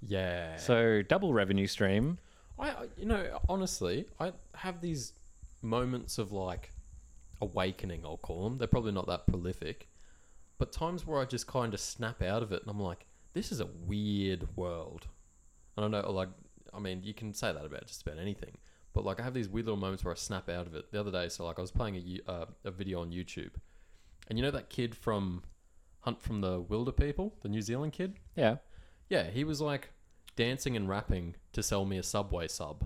Yeah. 0.00 0.56
So 0.56 1.02
double 1.02 1.32
revenue 1.32 1.66
stream. 1.66 2.18
I, 2.58 2.74
you 2.96 3.06
know, 3.06 3.40
honestly, 3.48 4.06
I 4.20 4.32
have 4.54 4.80
these 4.80 5.14
moments 5.62 6.18
of 6.18 6.32
like 6.32 6.70
awakening. 7.40 8.02
I'll 8.04 8.16
call 8.16 8.44
them. 8.44 8.58
They're 8.58 8.68
probably 8.68 8.92
not 8.92 9.06
that 9.06 9.26
prolific, 9.26 9.88
but 10.58 10.72
times 10.72 11.06
where 11.06 11.20
I 11.20 11.24
just 11.24 11.46
kind 11.46 11.74
of 11.74 11.80
snap 11.80 12.22
out 12.22 12.42
of 12.42 12.52
it, 12.52 12.62
and 12.62 12.70
I'm 12.70 12.80
like, 12.80 13.06
"This 13.32 13.52
is 13.52 13.60
a 13.60 13.66
weird 13.66 14.56
world." 14.56 15.08
And 15.76 15.84
I 15.84 15.88
know, 15.88 16.10
like, 16.10 16.28
I 16.74 16.78
mean, 16.78 17.02
you 17.02 17.14
can 17.14 17.32
say 17.32 17.52
that 17.52 17.64
about 17.64 17.86
just 17.86 18.02
about 18.02 18.18
anything, 18.18 18.56
but 18.92 19.04
like, 19.04 19.18
I 19.18 19.24
have 19.24 19.34
these 19.34 19.48
weird 19.48 19.66
little 19.66 19.80
moments 19.80 20.04
where 20.04 20.12
I 20.12 20.16
snap 20.16 20.48
out 20.48 20.66
of 20.66 20.74
it. 20.74 20.92
The 20.92 21.00
other 21.00 21.10
day, 21.10 21.28
so 21.28 21.44
like, 21.44 21.58
I 21.58 21.62
was 21.62 21.72
playing 21.72 21.96
a 21.96 22.30
uh, 22.30 22.46
a 22.64 22.70
video 22.70 23.00
on 23.00 23.10
YouTube, 23.10 23.54
and 24.28 24.38
you 24.38 24.44
know 24.44 24.50
that 24.50 24.68
kid 24.68 24.94
from 24.94 25.42
Hunt 26.02 26.20
from 26.22 26.40
the 26.40 26.62
Wilderpeople, 26.62 27.32
the 27.40 27.48
New 27.48 27.62
Zealand 27.62 27.92
kid. 27.92 28.14
Yeah. 28.36 28.56
Yeah, 29.08 29.30
he 29.30 29.44
was 29.44 29.60
like 29.60 29.90
dancing 30.36 30.76
and 30.76 30.88
rapping 30.88 31.34
to 31.52 31.62
sell 31.62 31.84
me 31.84 31.98
a 31.98 32.02
Subway 32.02 32.48
sub. 32.48 32.84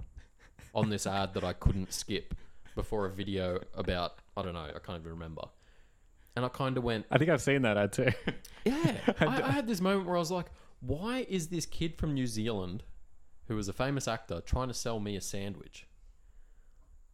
on 0.75 0.91
this 0.91 1.07
ad 1.07 1.35
that 1.35 1.43
I 1.43 1.55
couldn't 1.55 1.93
skip 1.93 2.35
before 2.75 3.07
a 3.07 3.11
video 3.11 3.59
about 3.75 4.19
I 4.37 4.43
don't 4.43 4.55
know, 4.55 4.69
I 4.69 4.79
can't 4.79 5.01
even 5.01 5.13
remember. 5.13 5.43
And 6.37 6.45
I 6.45 6.49
kind 6.49 6.77
of 6.77 6.85
went, 6.85 7.07
I 7.11 7.17
think 7.17 7.31
I've 7.31 7.41
seen 7.41 7.63
that 7.63 7.79
ad 7.79 7.93
too. 7.95 8.11
yeah. 8.65 8.97
I, 9.21 9.43
I 9.43 9.51
had 9.51 9.67
this 9.67 9.81
moment 9.81 10.07
where 10.07 10.17
I 10.17 10.19
was 10.19 10.31
like, 10.31 10.47
why 10.81 11.27
is 11.31 11.49
this 11.49 11.65
kid 11.65 11.97
from 11.97 12.13
New 12.13 12.27
Zealand, 12.27 12.83
who 13.49 13.57
is 13.57 13.69
a 13.69 13.73
famous 13.73 14.07
actor, 14.07 14.43
trying 14.43 14.69
to 14.69 14.75
sell 14.75 15.01
me 15.01 15.17
a 15.17 15.21
sandwich? 15.23 15.87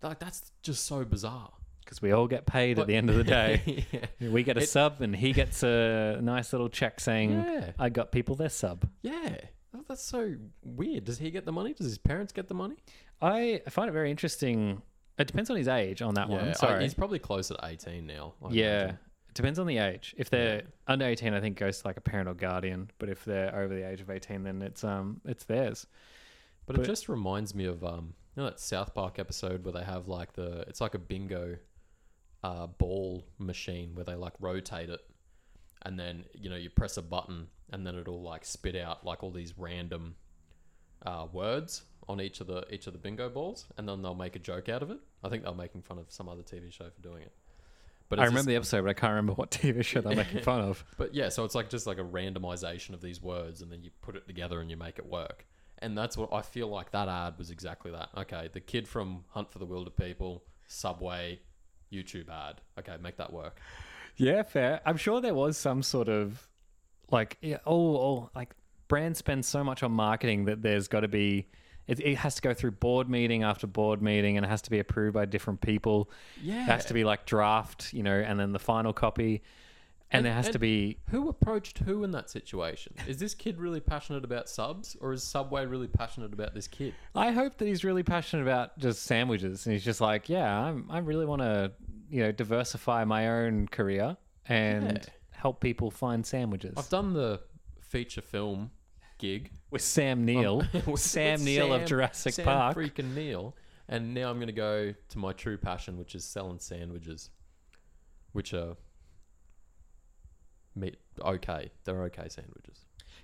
Like 0.02 0.18
that's 0.18 0.50
just 0.62 0.84
so 0.84 1.04
bizarre. 1.04 1.52
Because 1.92 2.00
we 2.00 2.12
all 2.12 2.26
get 2.26 2.46
paid 2.46 2.78
at 2.78 2.86
the 2.86 2.96
end 2.96 3.10
of 3.10 3.16
the 3.16 3.24
day. 3.24 3.84
yeah. 4.18 4.30
We 4.30 4.44
get 4.44 4.56
a 4.56 4.62
It- 4.62 4.70
sub, 4.70 5.02
and 5.02 5.14
he 5.14 5.34
gets 5.34 5.62
a 5.62 6.18
nice 6.22 6.54
little 6.54 6.70
check 6.70 6.98
saying, 7.00 7.32
Yeah. 7.32 7.72
"I 7.78 7.90
got 7.90 8.10
people 8.12 8.34
their 8.34 8.48
sub." 8.48 8.88
Yeah. 9.02 9.36
Oh, 9.76 9.84
That's 9.86 10.02
so 10.02 10.36
weird. 10.64 11.04
Does 11.04 11.18
he 11.18 11.30
get 11.30 11.44
the 11.44 11.52
money? 11.52 11.74
Does 11.74 11.84
his 11.86 11.98
parents 11.98 12.32
get 12.32 12.48
the 12.48 12.54
money? 12.54 12.76
I 13.20 13.60
find 13.68 13.90
it 13.90 13.92
very 13.92 14.10
interesting. 14.10 14.80
It 15.18 15.26
depends 15.26 15.50
on 15.50 15.58
his 15.58 15.68
age 15.68 16.00
on 16.00 16.14
that 16.14 16.30
yeah. 16.30 16.34
one. 16.34 16.48
I- 16.48 16.52
Sorry. 16.52 16.82
he's 16.82 16.94
probably 16.94 17.18
closer 17.18 17.56
to 17.56 17.66
18 17.66 18.06
now. 18.06 18.32
I 18.42 18.48
yeah. 18.52 18.64
imagine. 18.84 18.98
It 19.28 19.34
depends 19.34 19.58
on 19.58 19.66
the 19.66 19.76
age. 19.76 20.14
If 20.16 20.30
they're 20.30 20.62
under 20.86 21.04
18, 21.04 21.34
I 21.34 21.40
think 21.42 21.58
goes 21.58 21.82
to 21.82 21.88
like 21.88 21.98
a 21.98 22.02
parent 22.02 22.26
or 22.26 22.32
guardian. 22.34 22.90
But 22.96 23.10
if 23.10 23.22
they're 23.26 23.54
over 23.54 23.74
the 23.74 23.86
age 23.86 24.00
of 24.00 24.08
18, 24.08 24.44
then 24.44 24.62
it's 24.62 24.82
um 24.82 25.20
it's 25.26 25.44
theirs. 25.44 25.86
But, 26.64 26.76
But- 26.76 26.86
it 26.86 26.88
just 26.88 27.10
reminds 27.10 27.54
me 27.54 27.66
of 27.66 27.84
um, 27.84 28.14
you 28.34 28.42
know 28.42 28.48
that 28.48 28.60
South 28.60 28.94
Park 28.94 29.18
episode 29.18 29.62
where 29.66 29.72
they 29.74 29.84
have 29.84 30.08
like 30.08 30.32
the 30.32 30.62
it's 30.68 30.80
like 30.80 30.94
a 30.94 30.98
bingo, 30.98 31.58
uh, 32.42 32.66
ball 32.66 33.24
machine 33.38 33.94
where 33.94 34.04
they 34.04 34.14
like 34.14 34.34
rotate 34.40 34.90
it, 34.90 35.00
and 35.82 35.98
then 35.98 36.24
you 36.34 36.50
know 36.50 36.56
you 36.56 36.70
press 36.70 36.96
a 36.96 37.02
button 37.02 37.48
and 37.72 37.86
then 37.86 37.96
it'll 37.96 38.22
like 38.22 38.44
spit 38.44 38.76
out 38.76 39.04
like 39.04 39.22
all 39.24 39.30
these 39.30 39.54
random, 39.56 40.14
uh, 41.04 41.26
words 41.32 41.82
on 42.08 42.20
each 42.20 42.40
of 42.40 42.46
the 42.46 42.64
each 42.72 42.86
of 42.86 42.92
the 42.92 42.98
bingo 42.98 43.28
balls, 43.28 43.66
and 43.76 43.88
then 43.88 44.02
they'll 44.02 44.14
make 44.14 44.36
a 44.36 44.40
joke 44.40 44.68
out 44.68 44.82
of 44.82 44.90
it. 44.90 44.98
I 45.24 45.28
think 45.28 45.44
they're 45.44 45.54
making 45.54 45.82
fun 45.82 45.98
of 45.98 46.06
some 46.10 46.28
other 46.28 46.42
TV 46.42 46.72
show 46.72 46.90
for 46.90 47.00
doing 47.00 47.22
it. 47.22 47.32
But 48.08 48.18
I 48.18 48.24
remember 48.24 48.38
just- 48.40 48.48
the 48.48 48.56
episode, 48.56 48.82
but 48.82 48.90
I 48.90 48.94
can't 48.94 49.12
remember 49.12 49.32
what 49.32 49.50
TV 49.52 49.82
show 49.84 50.00
they're 50.02 50.14
making 50.14 50.42
fun 50.42 50.60
of. 50.60 50.84
but 50.98 51.14
yeah, 51.14 51.30
so 51.30 51.44
it's 51.44 51.54
like 51.54 51.70
just 51.70 51.86
like 51.86 51.98
a 51.98 52.04
randomization 52.04 52.92
of 52.92 53.00
these 53.00 53.22
words, 53.22 53.62
and 53.62 53.72
then 53.72 53.82
you 53.82 53.90
put 54.02 54.16
it 54.16 54.26
together 54.26 54.60
and 54.60 54.70
you 54.70 54.76
make 54.76 54.98
it 54.98 55.06
work. 55.06 55.46
And 55.78 55.96
that's 55.98 56.16
what 56.16 56.32
I 56.32 56.42
feel 56.42 56.68
like 56.68 56.92
that 56.92 57.08
ad 57.08 57.38
was 57.38 57.50
exactly 57.50 57.90
that. 57.90 58.10
Okay, 58.16 58.50
the 58.52 58.60
kid 58.60 58.86
from 58.86 59.24
Hunt 59.30 59.50
for 59.50 59.58
the 59.58 59.66
Wilderpeople, 59.66 60.42
Subway, 60.68 61.40
YouTube 61.92 62.28
ad. 62.28 62.60
Okay, 62.78 62.96
make 63.00 63.16
that 63.16 63.32
work. 63.32 63.60
Yeah, 64.16 64.42
fair. 64.42 64.80
I'm 64.84 64.96
sure 64.96 65.20
there 65.20 65.34
was 65.34 65.56
some 65.56 65.82
sort 65.82 66.08
of 66.08 66.48
like 67.10 67.38
yeah, 67.40 67.58
oh, 67.66 67.96
oh 67.96 68.30
like 68.34 68.54
brands 68.88 69.18
spend 69.18 69.44
so 69.44 69.62
much 69.62 69.82
on 69.82 69.92
marketing 69.92 70.46
that 70.46 70.62
there's 70.62 70.88
got 70.88 71.00
to 71.00 71.08
be 71.08 71.46
it, 71.86 72.00
it 72.00 72.16
has 72.16 72.36
to 72.36 72.42
go 72.42 72.54
through 72.54 72.72
board 72.72 73.08
meeting 73.08 73.42
after 73.42 73.66
board 73.66 74.02
meeting 74.02 74.36
and 74.36 74.46
it 74.46 74.48
has 74.48 74.62
to 74.62 74.70
be 74.70 74.78
approved 74.78 75.14
by 75.14 75.24
different 75.24 75.60
people. 75.60 76.10
Yeah, 76.40 76.62
It 76.62 76.66
has 76.66 76.84
to 76.86 76.94
be 76.94 77.04
like 77.04 77.26
draft, 77.26 77.92
you 77.92 78.02
know, 78.02 78.14
and 78.14 78.38
then 78.38 78.52
the 78.52 78.58
final 78.58 78.92
copy. 78.92 79.42
And, 80.12 80.18
And- 80.18 80.26
there 80.26 80.34
has 80.34 80.50
to 80.50 80.58
be 80.58 80.98
Who 81.10 81.28
approached 81.28 81.78
who 81.78 82.04
in 82.04 82.10
that 82.12 82.28
situation? 82.30 82.94
Is 83.08 83.16
this 83.16 83.34
kid 83.34 83.58
really 83.58 83.80
passionate 83.80 84.24
about 84.24 84.48
subs, 84.48 84.96
or 85.00 85.12
is 85.12 85.22
Subway 85.22 85.64
really 85.66 85.88
passionate 85.88 86.32
about 86.32 86.54
this 86.54 86.68
kid? 86.68 86.94
I 87.14 87.30
hope 87.32 87.56
that 87.58 87.66
he's 87.66 87.82
really 87.82 88.02
passionate 88.02 88.42
about 88.42 88.78
just 88.78 89.02
sandwiches 89.04 89.66
and 89.66 89.72
he's 89.72 89.84
just 89.84 90.00
like, 90.00 90.28
yeah, 90.28 90.54
I'm 90.66 90.86
I 90.90 90.98
really 90.98 91.24
want 91.26 91.40
to, 91.42 91.72
you 92.10 92.22
know, 92.22 92.32
diversify 92.32 93.04
my 93.04 93.28
own 93.28 93.68
career 93.68 94.16
and 94.46 94.98
Yeah. 94.98 95.04
help 95.30 95.60
people 95.60 95.90
find 95.90 96.26
sandwiches. 96.26 96.74
I've 96.76 96.90
done 96.90 97.14
the 97.14 97.40
feature 97.80 98.20
film 98.22 98.70
gig 99.18 99.50
with 99.70 99.82
Sam 99.82 100.24
Neill, 100.24 100.64
with 100.86 101.00
Sam 101.00 101.42
Neill 101.44 101.72
of 101.72 101.86
Jurassic 101.86 102.34
Sam 102.34 102.44
Park. 102.44 102.76
freaking 102.76 103.14
Neill. 103.14 103.56
And 103.88 104.14
now 104.14 104.28
I'm 104.30 104.36
going 104.36 104.46
to 104.48 104.52
go 104.52 104.94
to 105.10 105.18
my 105.18 105.32
true 105.32 105.56
passion, 105.58 105.98
which 105.98 106.14
is 106.14 106.24
selling 106.24 106.58
sandwiches, 106.58 107.30
which 108.32 108.52
are 108.54 108.76
meat 110.74 110.96
okay. 111.20 111.70
They're 111.84 112.02
okay 112.04 112.28
sandwiches. 112.28 112.78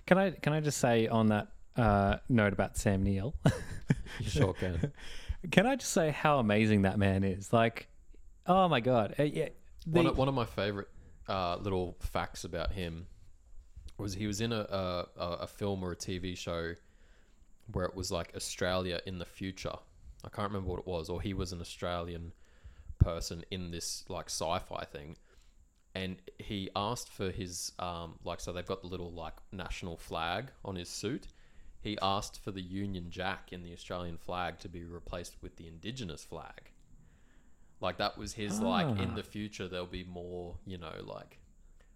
Can 0.05 0.17
I 0.17 0.31
can 0.31 0.53
I 0.53 0.59
just 0.59 0.77
say 0.79 1.07
on 1.07 1.27
that 1.27 1.47
uh, 1.77 2.17
note 2.27 2.53
about 2.53 2.77
Sam 2.77 3.03
Neill? 3.03 3.35
You 4.19 4.29
sure 4.29 4.53
can. 4.53 4.91
can 5.51 5.67
I 5.67 5.75
just 5.75 5.91
say 5.91 6.09
how 6.09 6.39
amazing 6.39 6.81
that 6.81 6.97
man 6.97 7.23
is? 7.23 7.53
Like, 7.53 7.87
oh 8.47 8.67
my 8.67 8.79
god, 8.79 9.15
uh, 9.19 9.23
yeah. 9.23 9.49
the- 9.85 9.99
one, 9.99 10.07
of, 10.07 10.17
one 10.17 10.27
of 10.27 10.33
my 10.33 10.45
favorite 10.45 10.87
uh, 11.27 11.57
little 11.57 11.95
facts 11.99 12.43
about 12.43 12.71
him 12.71 13.05
was 13.97 14.15
he 14.15 14.25
was 14.25 14.41
in 14.41 14.51
a, 14.51 14.61
a 14.61 15.05
a 15.17 15.27
a 15.41 15.47
film 15.47 15.83
or 15.83 15.91
a 15.91 15.95
TV 15.95 16.35
show 16.35 16.73
where 17.71 17.85
it 17.85 17.95
was 17.95 18.11
like 18.11 18.31
Australia 18.35 18.99
in 19.05 19.19
the 19.19 19.25
future. 19.25 19.75
I 20.25 20.29
can't 20.29 20.49
remember 20.49 20.69
what 20.71 20.79
it 20.79 20.87
was, 20.87 21.09
or 21.09 21.21
he 21.21 21.33
was 21.33 21.53
an 21.53 21.61
Australian 21.61 22.33
person 22.97 23.43
in 23.51 23.71
this 23.71 24.03
like 24.09 24.25
sci-fi 24.25 24.83
thing, 24.85 25.17
and 25.99 26.13
he 26.49 26.59
asked 26.75 27.09
for 27.19 27.29
his 27.41 27.53
um 27.87 28.09
like 28.29 28.39
so 28.43 28.49
they've 28.53 28.71
got 28.73 28.81
the 28.81 28.87
little 28.95 29.11
like 29.25 29.37
national 29.51 29.97
flag 29.97 30.43
on 30.63 30.75
his 30.75 30.89
suit. 31.01 31.25
He 31.87 31.93
asked 32.01 32.35
for 32.43 32.51
the 32.51 32.61
Union 32.83 33.05
Jack 33.09 33.41
in 33.55 33.63
the 33.63 33.73
Australian 33.77 34.17
flag 34.17 34.51
to 34.59 34.69
be 34.77 34.83
replaced 34.83 35.35
with 35.43 35.53
the 35.57 35.67
Indigenous 35.73 36.23
flag. 36.31 36.61
Like 37.85 37.97
that 38.03 38.17
was 38.17 38.33
his 38.33 38.59
like 38.59 38.89
in 39.03 39.09
Ah. 39.11 39.15
the 39.15 39.23
future 39.35 39.67
there'll 39.69 39.85
be 40.01 40.03
more, 40.03 40.57
you 40.71 40.77
know, 40.77 40.95
like 41.17 41.39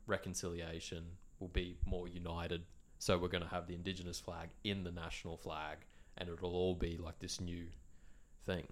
reconciliation, 0.08 1.04
will 1.40 1.50
be 1.64 1.78
more 1.86 2.08
united. 2.08 2.62
So 3.00 3.18
we're 3.18 3.28
going 3.36 3.44
to 3.44 3.50
have 3.50 3.68
the 3.68 3.74
indigenous 3.82 4.20
flag 4.20 4.50
in 4.64 4.84
the 4.84 4.92
national 4.92 5.36
flag 5.38 5.78
and 6.18 6.30
it'll 6.30 6.56
all 6.56 6.76
be 6.76 6.98
like 6.98 7.20
this 7.20 7.42
new 7.42 7.66
thing. 8.46 8.66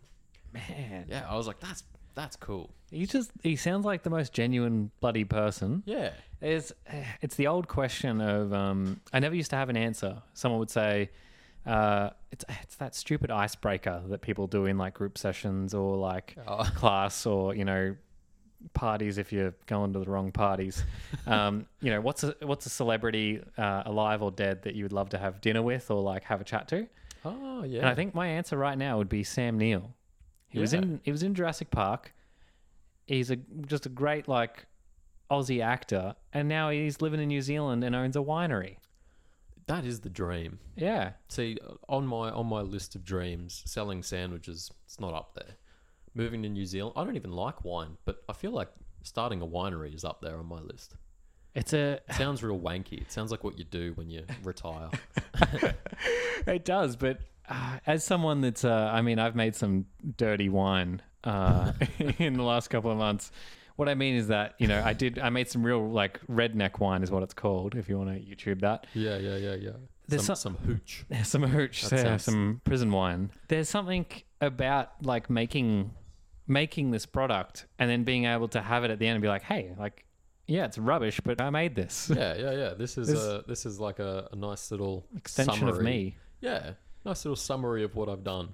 man, 0.53 1.05
Yeah, 1.09 1.25
I 1.29 1.35
was 1.35 1.47
like 1.47 1.59
that's 1.59 1.83
that's 2.15 2.35
cool. 2.35 2.69
he 2.91 3.05
just 3.05 3.31
he 3.43 3.55
sounds 3.55 3.85
like 3.85 4.03
the 4.03 4.09
most 4.09 4.33
genuine 4.33 4.91
bloody 4.99 5.23
person. 5.23 5.83
Yeah. 5.85 6.11
It's 6.41 6.71
it's 7.21 7.35
the 7.35 7.47
old 7.47 7.67
question 7.67 8.19
of 8.21 8.53
um, 8.53 8.99
I 9.13 9.19
never 9.19 9.35
used 9.35 9.49
to 9.51 9.55
have 9.55 9.69
an 9.69 9.77
answer. 9.77 10.21
Someone 10.33 10.59
would 10.59 10.69
say. 10.71 11.09
Uh, 11.63 12.09
it's 12.31 12.43
it's 12.63 12.75
that 12.77 12.95
stupid 12.95 13.29
icebreaker 13.29 14.01
that 14.07 14.21
people 14.21 14.47
do 14.47 14.65
in 14.65 14.79
like 14.79 14.95
group 14.95 15.15
sessions 15.15 15.75
or 15.75 15.95
like 15.95 16.35
Oh. 16.47 16.63
class 16.75 17.27
or 17.27 17.53
you 17.53 17.65
know 17.65 17.95
parties 18.73 19.17
if 19.19 19.31
you're 19.31 19.53
going 19.67 19.93
to 19.93 19.99
the 19.99 20.05
wrong 20.09 20.31
parties. 20.31 20.83
Um, 21.27 21.67
you 21.81 21.91
know, 21.91 22.01
what's 22.01 22.23
a 22.23 22.35
what's 22.41 22.65
a 22.65 22.69
celebrity 22.71 23.41
uh, 23.59 23.83
alive 23.85 24.23
or 24.23 24.31
dead 24.31 24.63
that 24.63 24.73
you 24.73 24.83
would 24.85 24.91
love 24.93 25.09
to 25.09 25.19
have 25.19 25.39
dinner 25.39 25.61
with 25.61 25.91
or 25.91 26.01
like 26.01 26.23
have 26.23 26.41
a 26.41 26.43
chat 26.43 26.67
to? 26.69 26.87
Oh, 27.23 27.63
yeah. 27.63 27.81
And 27.81 27.87
I 27.89 27.93
think 27.93 28.15
my 28.15 28.25
answer 28.27 28.57
right 28.57 28.77
now 28.77 28.97
would 28.97 29.07
be 29.09 29.23
Sam 29.23 29.59
Neill. 29.59 29.93
He 30.51 30.59
was 30.59 30.73
in 30.73 30.99
he 31.03 31.11
was 31.11 31.23
in 31.23 31.33
Jurassic 31.33 31.71
Park. 31.71 32.13
He's 33.07 33.31
a 33.31 33.37
just 33.65 33.85
a 33.85 33.89
great 33.89 34.27
like 34.27 34.67
Aussie 35.29 35.63
actor, 35.63 36.15
and 36.33 36.47
now 36.47 36.69
he's 36.69 37.01
living 37.01 37.19
in 37.21 37.27
New 37.29 37.41
Zealand 37.41 37.83
and 37.83 37.95
owns 37.95 38.15
a 38.15 38.19
winery. 38.19 38.77
that 39.67 39.85
is 39.85 40.01
the 40.01 40.09
dream. 40.09 40.59
Yeah, 40.75 41.11
See, 41.29 41.57
on 41.87 42.05
my 42.05 42.29
on 42.31 42.47
my 42.47 42.61
list 42.61 42.95
of 42.95 43.03
dreams, 43.05 43.63
selling 43.65 44.03
sandwiches, 44.03 44.69
it's 44.85 44.99
not 44.99 45.13
up 45.13 45.33
there. 45.35 45.55
Moving 46.13 46.43
to 46.43 46.49
New 46.49 46.65
Zealand, 46.65 46.93
I 46.97 47.05
don't 47.05 47.15
even 47.15 47.31
like 47.31 47.63
wine, 47.63 47.97
but 48.03 48.17
I 48.27 48.33
feel 48.33 48.51
like 48.51 48.69
starting 49.03 49.41
a 49.41 49.47
winery 49.47 49.95
is 49.95 50.03
up 50.03 50.21
there 50.21 50.35
on 50.37 50.45
my 50.45 50.59
list. 50.59 50.95
it's 51.55 51.71
a 51.73 51.99
It 52.09 52.15
sounds 52.15 52.43
real 52.43 52.59
wanky. 52.59 53.01
It 53.01 53.11
sounds 53.11 53.31
like 53.31 53.43
what 53.45 53.57
you 53.57 53.63
do 53.63 53.93
when 53.95 54.09
you 54.09 54.25
retire. 54.43 54.89
it 56.47 56.65
does, 56.65 56.97
but 56.97 57.17
uh, 57.17 57.21
as 57.85 58.03
someone 58.03 58.41
that's, 58.41 58.63
uh, 58.65 58.89
I 58.93 59.01
mean, 59.01 59.19
I've 59.19 59.35
made 59.35 59.55
some 59.55 59.85
dirty 60.17 60.49
wine 60.49 61.01
uh, 61.23 61.73
in 62.17 62.33
the 62.33 62.43
last 62.43 62.69
couple 62.69 62.91
of 62.91 62.97
months. 62.97 63.31
What 63.77 63.89
I 63.89 63.95
mean 63.95 64.15
is 64.15 64.27
that 64.27 64.53
you 64.59 64.67
know 64.67 64.81
I 64.83 64.93
did 64.93 65.17
I 65.17 65.29
made 65.29 65.49
some 65.49 65.63
real 65.63 65.89
like 65.89 66.19
redneck 66.27 66.79
wine 66.79 67.01
is 67.03 67.09
what 67.09 67.23
it's 67.23 67.33
called 67.33 67.73
if 67.75 67.89
you 67.89 67.97
want 67.97 68.09
to 68.11 68.19
YouTube 68.19 68.61
that. 68.61 68.85
yeah, 68.93 69.17
yeah, 69.17 69.37
yeah, 69.37 69.55
yeah. 69.55 69.69
There's 70.07 70.25
Some, 70.25 70.35
some- 70.35 70.55
some 70.57 70.67
hooch. 70.67 71.05
some 71.23 71.43
hooch, 71.43 71.81
That 71.83 71.91
yeah, 71.95 72.03
sounds- 72.03 72.23
some 72.25 72.61
prison 72.63 72.91
wine. 72.91 73.31
There's 73.47 73.69
something 73.69 74.05
about 74.39 74.89
like 75.03 75.29
making 75.29 75.91
making 76.47 76.91
this 76.91 77.05
product 77.05 77.65
and 77.79 77.89
then 77.89 78.03
being 78.03 78.25
able 78.25 78.49
to 78.49 78.61
have 78.61 78.83
it 78.83 78.91
at 78.91 78.99
the 78.99 79.07
end 79.07 79.15
and 79.15 79.21
be 79.21 79.29
like, 79.29 79.43
hey, 79.43 79.73
like, 79.79 80.05
yeah, 80.47 80.65
it's 80.65 80.77
rubbish, 80.77 81.19
but 81.23 81.39
I 81.39 81.49
made 81.49 81.73
this 81.75 82.11
Yeah, 82.13 82.35
yeah, 82.35 82.51
yeah. 82.51 82.73
This 82.73 82.97
is 82.97 83.07
This- 83.07 83.19
a 83.23 83.43
this 83.47 83.65
is 83.65 83.79
like 83.79 83.99
a, 83.99 84.27
a 84.31 84.35
nice 84.35 84.69
little 84.69 85.05
extension 85.15 85.67
of 85.69 85.81
me. 85.81 86.17
Yeah, 86.41 86.71
nice 87.05 87.25
little 87.25 87.35
summary 87.35 87.83
of 87.83 87.95
what 87.95 88.09
I've 88.09 88.23
done. 88.23 88.53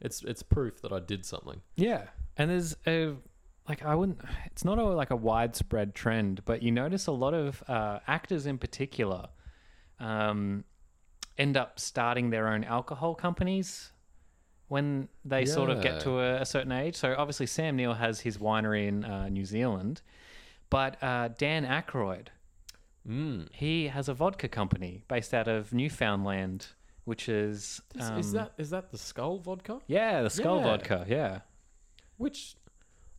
It's 0.00 0.22
it's 0.22 0.42
proof 0.42 0.80
that 0.82 0.92
I 0.92 1.00
did 1.00 1.24
something. 1.24 1.60
Yeah, 1.76 2.04
and 2.36 2.50
there's 2.50 2.76
a 2.86 3.14
like 3.68 3.84
I 3.84 3.94
wouldn't. 3.94 4.20
It's 4.46 4.64
not 4.64 4.78
a 4.78 4.84
like 4.84 5.10
a 5.10 5.16
widespread 5.16 5.94
trend, 5.94 6.42
but 6.44 6.62
you 6.62 6.70
notice 6.70 7.06
a 7.06 7.12
lot 7.12 7.34
of 7.34 7.62
uh, 7.68 7.98
actors 8.06 8.46
in 8.46 8.58
particular 8.58 9.28
um, 9.98 10.64
end 11.36 11.56
up 11.56 11.80
starting 11.80 12.30
their 12.30 12.48
own 12.48 12.64
alcohol 12.64 13.14
companies 13.14 13.92
when 14.68 15.08
they 15.24 15.44
sort 15.46 15.70
of 15.70 15.80
get 15.82 16.00
to 16.00 16.20
a, 16.20 16.42
a 16.42 16.46
certain 16.46 16.72
age. 16.72 16.94
So 16.94 17.14
obviously 17.16 17.46
Sam 17.46 17.74
Neill 17.76 17.94
has 17.94 18.20
his 18.20 18.36
winery 18.38 18.86
in 18.86 19.04
uh, 19.04 19.28
New 19.30 19.44
Zealand, 19.46 20.02
but 20.70 21.02
uh, 21.02 21.28
Dan 21.36 21.64
Aykroyd 21.66 22.28
Mm. 23.08 23.48
he 23.54 23.88
has 23.88 24.10
a 24.10 24.12
vodka 24.12 24.48
company 24.48 25.02
based 25.08 25.32
out 25.32 25.48
of 25.48 25.72
Newfoundland 25.72 26.66
which 27.08 27.28
is 27.28 27.80
Is, 27.94 28.10
um, 28.10 28.18
is 28.18 28.32
that 28.32 28.52
is 28.58 28.68
that 28.70 28.90
the 28.92 28.98
skull 28.98 29.38
vodka? 29.38 29.80
yeah 29.86 30.22
the 30.22 30.30
skull 30.30 30.58
Yeah. 30.58 30.64
vodka 30.68 30.98
yeah 31.08 31.40
Which, 32.18 32.56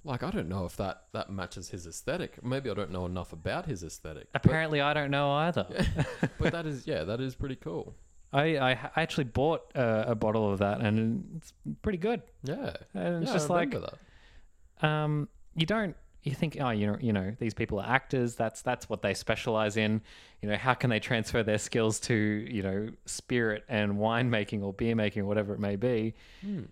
like, 0.04 0.21
I 0.23 0.32
don't 0.36 0.49
know 0.49 0.65
if 0.65 0.75
that 0.78 0.95
that 1.13 1.28
matches 1.39 1.69
his 1.69 1.88
aesthetic. 1.88 2.32
Maybe 2.43 2.69
I 2.69 2.73
don't 2.80 2.91
know 2.91 3.06
enough 3.06 3.32
about 3.34 3.65
his 3.65 3.82
aesthetic. 3.84 4.28
but- 4.32 4.45
apparently 4.45 4.80
I 4.82 4.93
don't 4.93 5.12
know 5.17 5.28
either. 5.45 5.65
but 6.39 6.52
that 6.54 6.65
is 6.65 6.86
yeah, 6.91 7.04
that 7.10 7.19
is 7.19 7.34
pretty 7.36 7.56
cool. 7.67 7.95
I, 8.32 8.45
I 8.69 8.71
actually 9.04 9.23
bought 9.41 9.62
uh, 9.75 10.04
a 10.13 10.13
bottle 10.15 10.45
of 10.54 10.60
that 10.60 10.82
and 10.82 10.97
it's 11.38 11.52
pretty 11.82 11.97
good. 11.97 12.21
Yeah, 12.43 12.73
And 12.93 13.23
it's 13.23 13.32
yeah, 13.32 13.38
just 13.38 13.49
I 13.49 13.54
like 13.56 13.71
that. 13.71 14.88
um, 14.88 15.28
you 15.56 15.65
don't 15.65 15.95
you 16.23 16.34
think 16.34 16.58
oh 16.60 16.69
you 16.69 16.86
know 16.88 16.97
you 16.99 17.13
know 17.13 17.34
these 17.39 17.53
people 17.53 17.79
are 17.79 17.88
actors 17.88 18.36
that's 18.36 18.62
that's 18.62 18.89
what 18.89 19.01
they 19.01 19.13
specialize 19.13 19.77
in 19.77 20.01
you 20.41 20.49
know 20.49 20.55
how 20.58 20.73
can 20.73 20.89
they 20.89 20.99
transfer 20.99 21.43
their 21.43 21.58
skills 21.58 21.99
to 21.99 22.13
you 22.13 22.62
know 22.62 22.89
spirit 23.05 23.63
and 23.69 23.93
winemaking 23.93 24.62
or 24.62 24.73
beer 24.73 24.95
making 24.95 25.23
or 25.23 25.25
whatever 25.25 25.53
it 25.53 25.60
may 25.60 25.75
be 25.77 26.13
Hmm. 26.41 26.63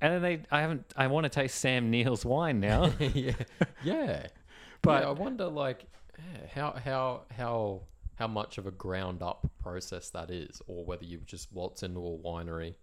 and 0.00 0.12
then 0.14 0.22
they 0.22 0.42
I 0.50 0.60
haven't 0.60 0.92
I 0.96 1.08
want 1.08 1.24
to 1.24 1.30
taste 1.30 1.58
Sam 1.58 1.90
Neill's 1.90 2.24
wine 2.24 2.60
now 2.60 2.92
yeah, 3.00 3.32
yeah. 3.82 4.26
But- 4.82 5.02
yeah, 5.02 5.08
I 5.08 5.12
wonder, 5.12 5.46
like, 5.46 5.84
how 6.54 6.72
how 6.82 7.22
how 7.36 7.82
how 8.14 8.26
much 8.26 8.56
of 8.56 8.66
a 8.66 8.70
ground 8.70 9.20
up 9.22 9.46
process 9.62 10.08
that 10.10 10.30
is, 10.30 10.62
or 10.66 10.84
whether 10.86 11.04
you 11.04 11.18
just 11.26 11.52
waltz 11.52 11.82
into 11.82 12.00
a 12.00 12.16
winery, 12.18 12.68
and 12.68 12.74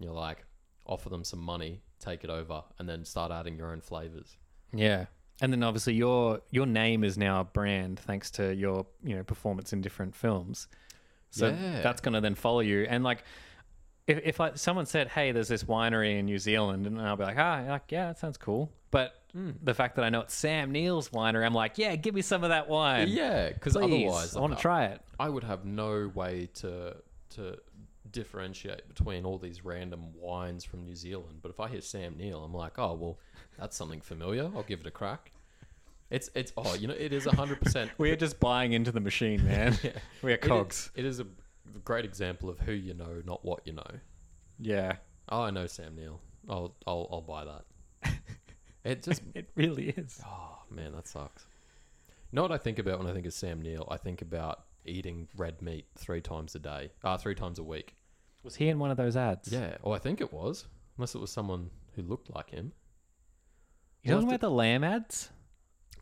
you're 0.00 0.12
like, 0.12 0.44
offer 0.86 1.10
them 1.10 1.22
some 1.22 1.38
money, 1.38 1.80
take 2.00 2.24
it 2.24 2.30
over, 2.30 2.62
and 2.80 2.88
then 2.88 3.04
start 3.04 3.30
adding 3.30 3.56
your 3.56 3.70
own 3.70 3.80
flavors. 3.80 4.36
yeah 4.72 5.06
and 5.40 5.52
then 5.52 5.62
obviously 5.62 5.94
your 5.94 6.40
your 6.50 6.66
name 6.66 7.04
is 7.04 7.18
now 7.18 7.40
a 7.40 7.44
brand 7.44 7.98
thanks 7.98 8.30
to 8.32 8.54
your 8.54 8.86
you 9.02 9.16
know 9.16 9.22
performance 9.22 9.72
in 9.72 9.80
different 9.80 10.14
films. 10.14 10.68
So 11.30 11.48
Yeah. 11.48 11.80
that's 11.82 12.00
going 12.00 12.14
to 12.14 12.20
then 12.20 12.34
follow 12.36 12.60
you. 12.60 12.86
And 12.88 13.02
like 13.02 13.24
if, 14.06 14.20
if 14.24 14.38
like 14.40 14.56
someone 14.58 14.86
said 14.86 15.08
hey 15.08 15.32
there's 15.32 15.48
this 15.48 15.64
winery 15.64 16.18
in 16.18 16.26
new 16.26 16.38
zealand 16.38 16.86
and 16.86 17.00
i'll 17.00 17.16
be 17.16 17.24
like 17.24 17.38
ah 17.38 17.64
like, 17.68 17.90
yeah 17.90 18.06
that 18.08 18.18
sounds 18.18 18.36
cool. 18.36 18.70
But 18.90 19.12
the 19.34 19.74
fact 19.74 19.96
that 19.96 20.04
i 20.04 20.10
know 20.10 20.20
it's 20.20 20.34
sam 20.34 20.70
neill's 20.70 21.08
winery 21.08 21.44
i'm 21.44 21.54
like 21.54 21.76
yeah 21.76 21.96
give 21.96 22.14
me 22.14 22.22
some 22.22 22.44
of 22.44 22.50
that 22.50 22.68
wine. 22.68 23.08
Yeah, 23.08 23.48
because 23.50 23.74
otherwise, 23.76 24.36
i 24.36 24.40
want 24.40 24.54
to 24.56 24.60
try 24.62 24.84
it. 24.86 25.00
I 25.18 25.28
would 25.28 25.42
have 25.44 25.64
no 25.64 26.10
way 26.14 26.48
to 26.54 26.96
to 27.30 27.58
differentiate 28.14 28.88
between 28.88 29.26
all 29.26 29.36
these 29.36 29.64
random 29.64 30.12
wines 30.14 30.64
from 30.64 30.84
New 30.84 30.94
Zealand. 30.94 31.40
But 31.42 31.50
if 31.50 31.60
I 31.60 31.68
hear 31.68 31.82
Sam 31.82 32.16
Neill, 32.16 32.42
I'm 32.42 32.54
like, 32.54 32.78
oh 32.78 32.94
well, 32.94 33.18
that's 33.58 33.76
something 33.76 34.00
familiar. 34.00 34.50
I'll 34.54 34.62
give 34.62 34.80
it 34.80 34.86
a 34.86 34.90
crack. 34.90 35.32
It's 36.10 36.30
it's 36.34 36.52
oh 36.56 36.74
you 36.74 36.86
know 36.88 36.94
it 36.94 37.12
is 37.12 37.24
hundred 37.26 37.60
percent. 37.60 37.90
we 37.98 38.10
are 38.10 38.16
just 38.16 38.40
buying 38.40 38.72
into 38.72 38.92
the 38.92 39.00
machine 39.00 39.44
man 39.52 39.76
we 40.22 40.32
are 40.32 40.36
cogs 40.36 40.90
It 40.94 41.04
is 41.04 41.18
a 41.18 41.26
great 41.84 42.04
example 42.04 42.48
of 42.48 42.60
who 42.60 42.72
you 42.72 42.94
know, 42.94 43.22
not 43.26 43.44
what 43.44 43.60
you 43.66 43.72
know. 43.72 43.90
yeah 44.58 44.96
Oh, 45.30 45.42
I 45.42 45.50
know 45.50 45.66
Sam 45.66 45.96
Neill. 45.96 46.20
I'll 46.48 46.74
I'll 46.86 47.08
I'll 47.10 47.20
buy 47.22 47.44
that. 47.44 47.64
It 48.84 49.02
just 49.02 49.22
it 49.34 49.48
really 49.54 49.88
is 49.88 50.20
oh 50.26 50.58
man, 50.70 50.92
that 50.92 51.08
sucks. 51.08 51.46
You 52.30 52.36
know 52.36 52.42
what 52.42 52.52
I 52.52 52.58
think 52.58 52.78
about 52.78 52.98
when 52.98 53.08
I 53.08 53.14
think 53.14 53.26
of 53.26 53.32
Sam 53.32 53.62
Neill? 53.62 53.88
I 53.90 53.96
think 53.96 54.20
about 54.20 54.64
eating 54.84 55.26
red 55.38 55.62
meat 55.62 55.86
three 55.96 56.20
times 56.20 56.54
a 56.54 56.58
day. 56.58 56.90
Ah, 57.02 57.16
three 57.16 57.34
times 57.34 57.58
a 57.58 57.62
week. 57.62 57.96
Was 58.44 58.54
he 58.56 58.68
in 58.68 58.78
one 58.78 58.90
of 58.90 58.96
those 58.96 59.16
ads 59.16 59.50
Yeah. 59.52 59.76
Oh, 59.82 59.92
I 59.92 59.98
think 59.98 60.20
it 60.20 60.32
was. 60.32 60.66
Unless 60.96 61.14
it 61.14 61.20
was 61.20 61.30
someone 61.32 61.70
who 61.96 62.02
looked 62.02 62.32
like 62.34 62.50
him. 62.50 62.72
you 64.02 64.10
We'll 64.10 64.18
talking 64.18 64.30
have 64.30 64.40
about 64.40 64.46
the 64.46 64.54
lamb 64.54 64.84
ads 64.84 65.30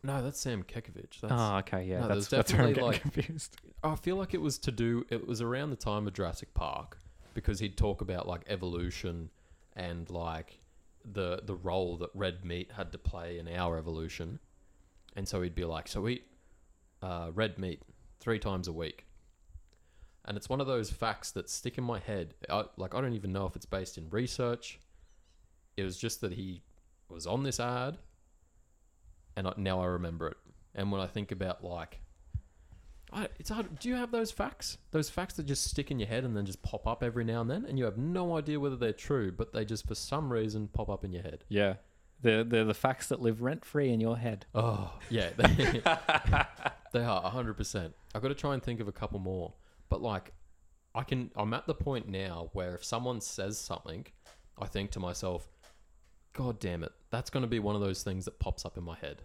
No, 0.03 0.21
that's 0.21 0.39
Sam 0.39 0.63
Kekovich. 0.63 1.21
That's, 1.21 1.33
oh 1.33 1.57
okay 1.59 1.85
yeah 1.85 2.01
No, 2.01 2.07
that's, 2.09 2.27
there's 2.27 2.29
that's 2.29 2.53
where 2.53 2.61
i'm 2.63 2.67
definitely, 2.69 2.97
getting 2.97 3.11
confused 3.11 3.57
I 3.83 3.95
feel 3.95 4.15
like 4.15 4.33
it 4.33 4.41
was 4.41 4.57
to 4.59 4.71
do. 4.71 5.05
It 5.09 5.27
was 5.27 5.41
around 5.41 5.71
the 5.71 5.75
time 5.75 6.07
of 6.07 6.13
Jurassic 6.13 6.53
Park 6.53 6.97
because 7.33 7.59
he'd 7.59 7.77
talk 7.77 7.99
about 8.01 8.27
like 8.27 8.41
evolution 8.47 9.29
and 9.75 10.09
like 10.09 10.59
the 11.03 11.41
the 11.43 11.55
role 11.55 11.97
that 11.97 12.09
red 12.13 12.45
meat 12.45 12.71
had 12.77 12.91
to 12.93 12.97
play 12.97 13.37
in 13.39 13.47
our 13.49 13.77
evolution, 13.77 14.39
and 15.15 15.27
so 15.27 15.41
he'd 15.41 15.55
be 15.55 15.65
like, 15.65 15.89
"So 15.89 16.07
eat 16.07 16.25
uh, 17.01 17.31
red 17.33 17.57
meat 17.57 17.81
three 18.21 18.39
times 18.39 18.69
a 18.69 18.71
week," 18.73 19.05
and 20.25 20.37
it's 20.37 20.49
one 20.49 20.61
of 20.61 20.67
those 20.67 20.89
facts 20.89 21.31
that 21.31 21.49
stick 21.49 21.77
in 21.77 21.83
my 21.83 21.99
head. 21.99 22.33
I, 22.49 22.65
like 22.77 22.95
I 22.95 23.01
don't 23.01 23.13
even 23.13 23.33
know 23.33 23.45
if 23.45 23.55
it's 23.55 23.65
based 23.65 23.97
in 23.97 24.09
research. 24.09 24.79
It 25.77 25.83
was 25.83 25.97
just 25.97 26.21
that 26.21 26.33
he 26.33 26.61
was 27.09 27.25
on 27.27 27.43
this 27.43 27.59
ad, 27.59 27.97
and 29.35 29.47
I, 29.47 29.53
now 29.57 29.81
I 29.81 29.85
remember 29.85 30.27
it. 30.27 30.37
And 30.75 30.91
when 30.91 31.01
I 31.01 31.07
think 31.07 31.31
about 31.31 31.63
like 31.63 31.99
I, 33.11 33.27
it's 33.39 33.49
hard. 33.49 33.79
Do 33.79 33.89
you 33.89 33.95
have 33.95 34.11
those 34.11 34.31
facts? 34.31 34.77
Those 34.91 35.09
facts 35.09 35.35
that 35.35 35.45
just 35.45 35.65
stick 35.65 35.91
in 35.91 35.99
your 35.99 36.07
head 36.07 36.23
and 36.23 36.35
then 36.35 36.45
just 36.45 36.63
pop 36.63 36.87
up 36.87 37.03
every 37.03 37.23
now 37.23 37.41
and 37.41 37.49
then, 37.49 37.65
and 37.65 37.77
you 37.77 37.85
have 37.85 37.97
no 37.97 38.35
idea 38.37 38.59
whether 38.59 38.75
they're 38.75 38.91
true, 38.93 39.31
but 39.31 39.53
they 39.53 39.65
just 39.65 39.87
for 39.87 39.95
some 39.95 40.31
reason 40.31 40.67
pop 40.67 40.89
up 40.89 41.03
in 41.03 41.11
your 41.11 41.23
head. 41.23 41.43
yeah 41.49 41.75
they're, 42.21 42.45
they're 42.45 42.63
the 42.63 42.73
facts 42.73 43.07
that 43.09 43.21
live 43.21 43.41
rent 43.41 43.65
free 43.65 43.91
in 43.91 43.99
your 43.99 44.17
head 44.17 44.45
Oh, 44.55 44.93
yeah, 45.09 45.29
they, 45.35 45.81
they 46.93 47.03
are 47.03 47.21
hundred 47.21 47.55
percent. 47.55 47.93
I've 48.15 48.21
got 48.21 48.29
to 48.29 48.33
try 48.35 48.53
and 48.53 48.63
think 48.63 48.79
of 48.79 48.87
a 48.87 48.93
couple 48.93 49.19
more, 49.19 49.53
but 49.93 50.01
like, 50.01 50.31
I 50.95 51.03
can. 51.03 51.29
I'm 51.35 51.53
at 51.53 51.67
the 51.67 51.75
point 51.75 52.07
now 52.09 52.49
where 52.53 52.73
if 52.73 52.83
someone 52.83 53.21
says 53.21 53.59
something, 53.59 54.07
I 54.59 54.65
think 54.65 54.89
to 54.91 54.99
myself, 54.99 55.47
"God 56.33 56.59
damn 56.59 56.81
it, 56.81 56.91
that's 57.11 57.29
going 57.29 57.43
to 57.43 57.47
be 57.47 57.59
one 57.59 57.75
of 57.75 57.81
those 57.81 58.01
things 58.01 58.25
that 58.25 58.39
pops 58.39 58.65
up 58.65 58.75
in 58.75 58.83
my 58.83 58.95
head." 58.95 59.21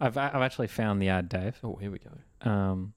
I've, 0.00 0.16
I've 0.16 0.42
actually 0.42 0.68
found 0.68 1.02
the 1.02 1.08
ad 1.08 1.28
dave 1.28 1.56
Oh, 1.64 1.74
here 1.74 1.90
we 1.90 1.98
go. 1.98 2.48
um, 2.48 2.94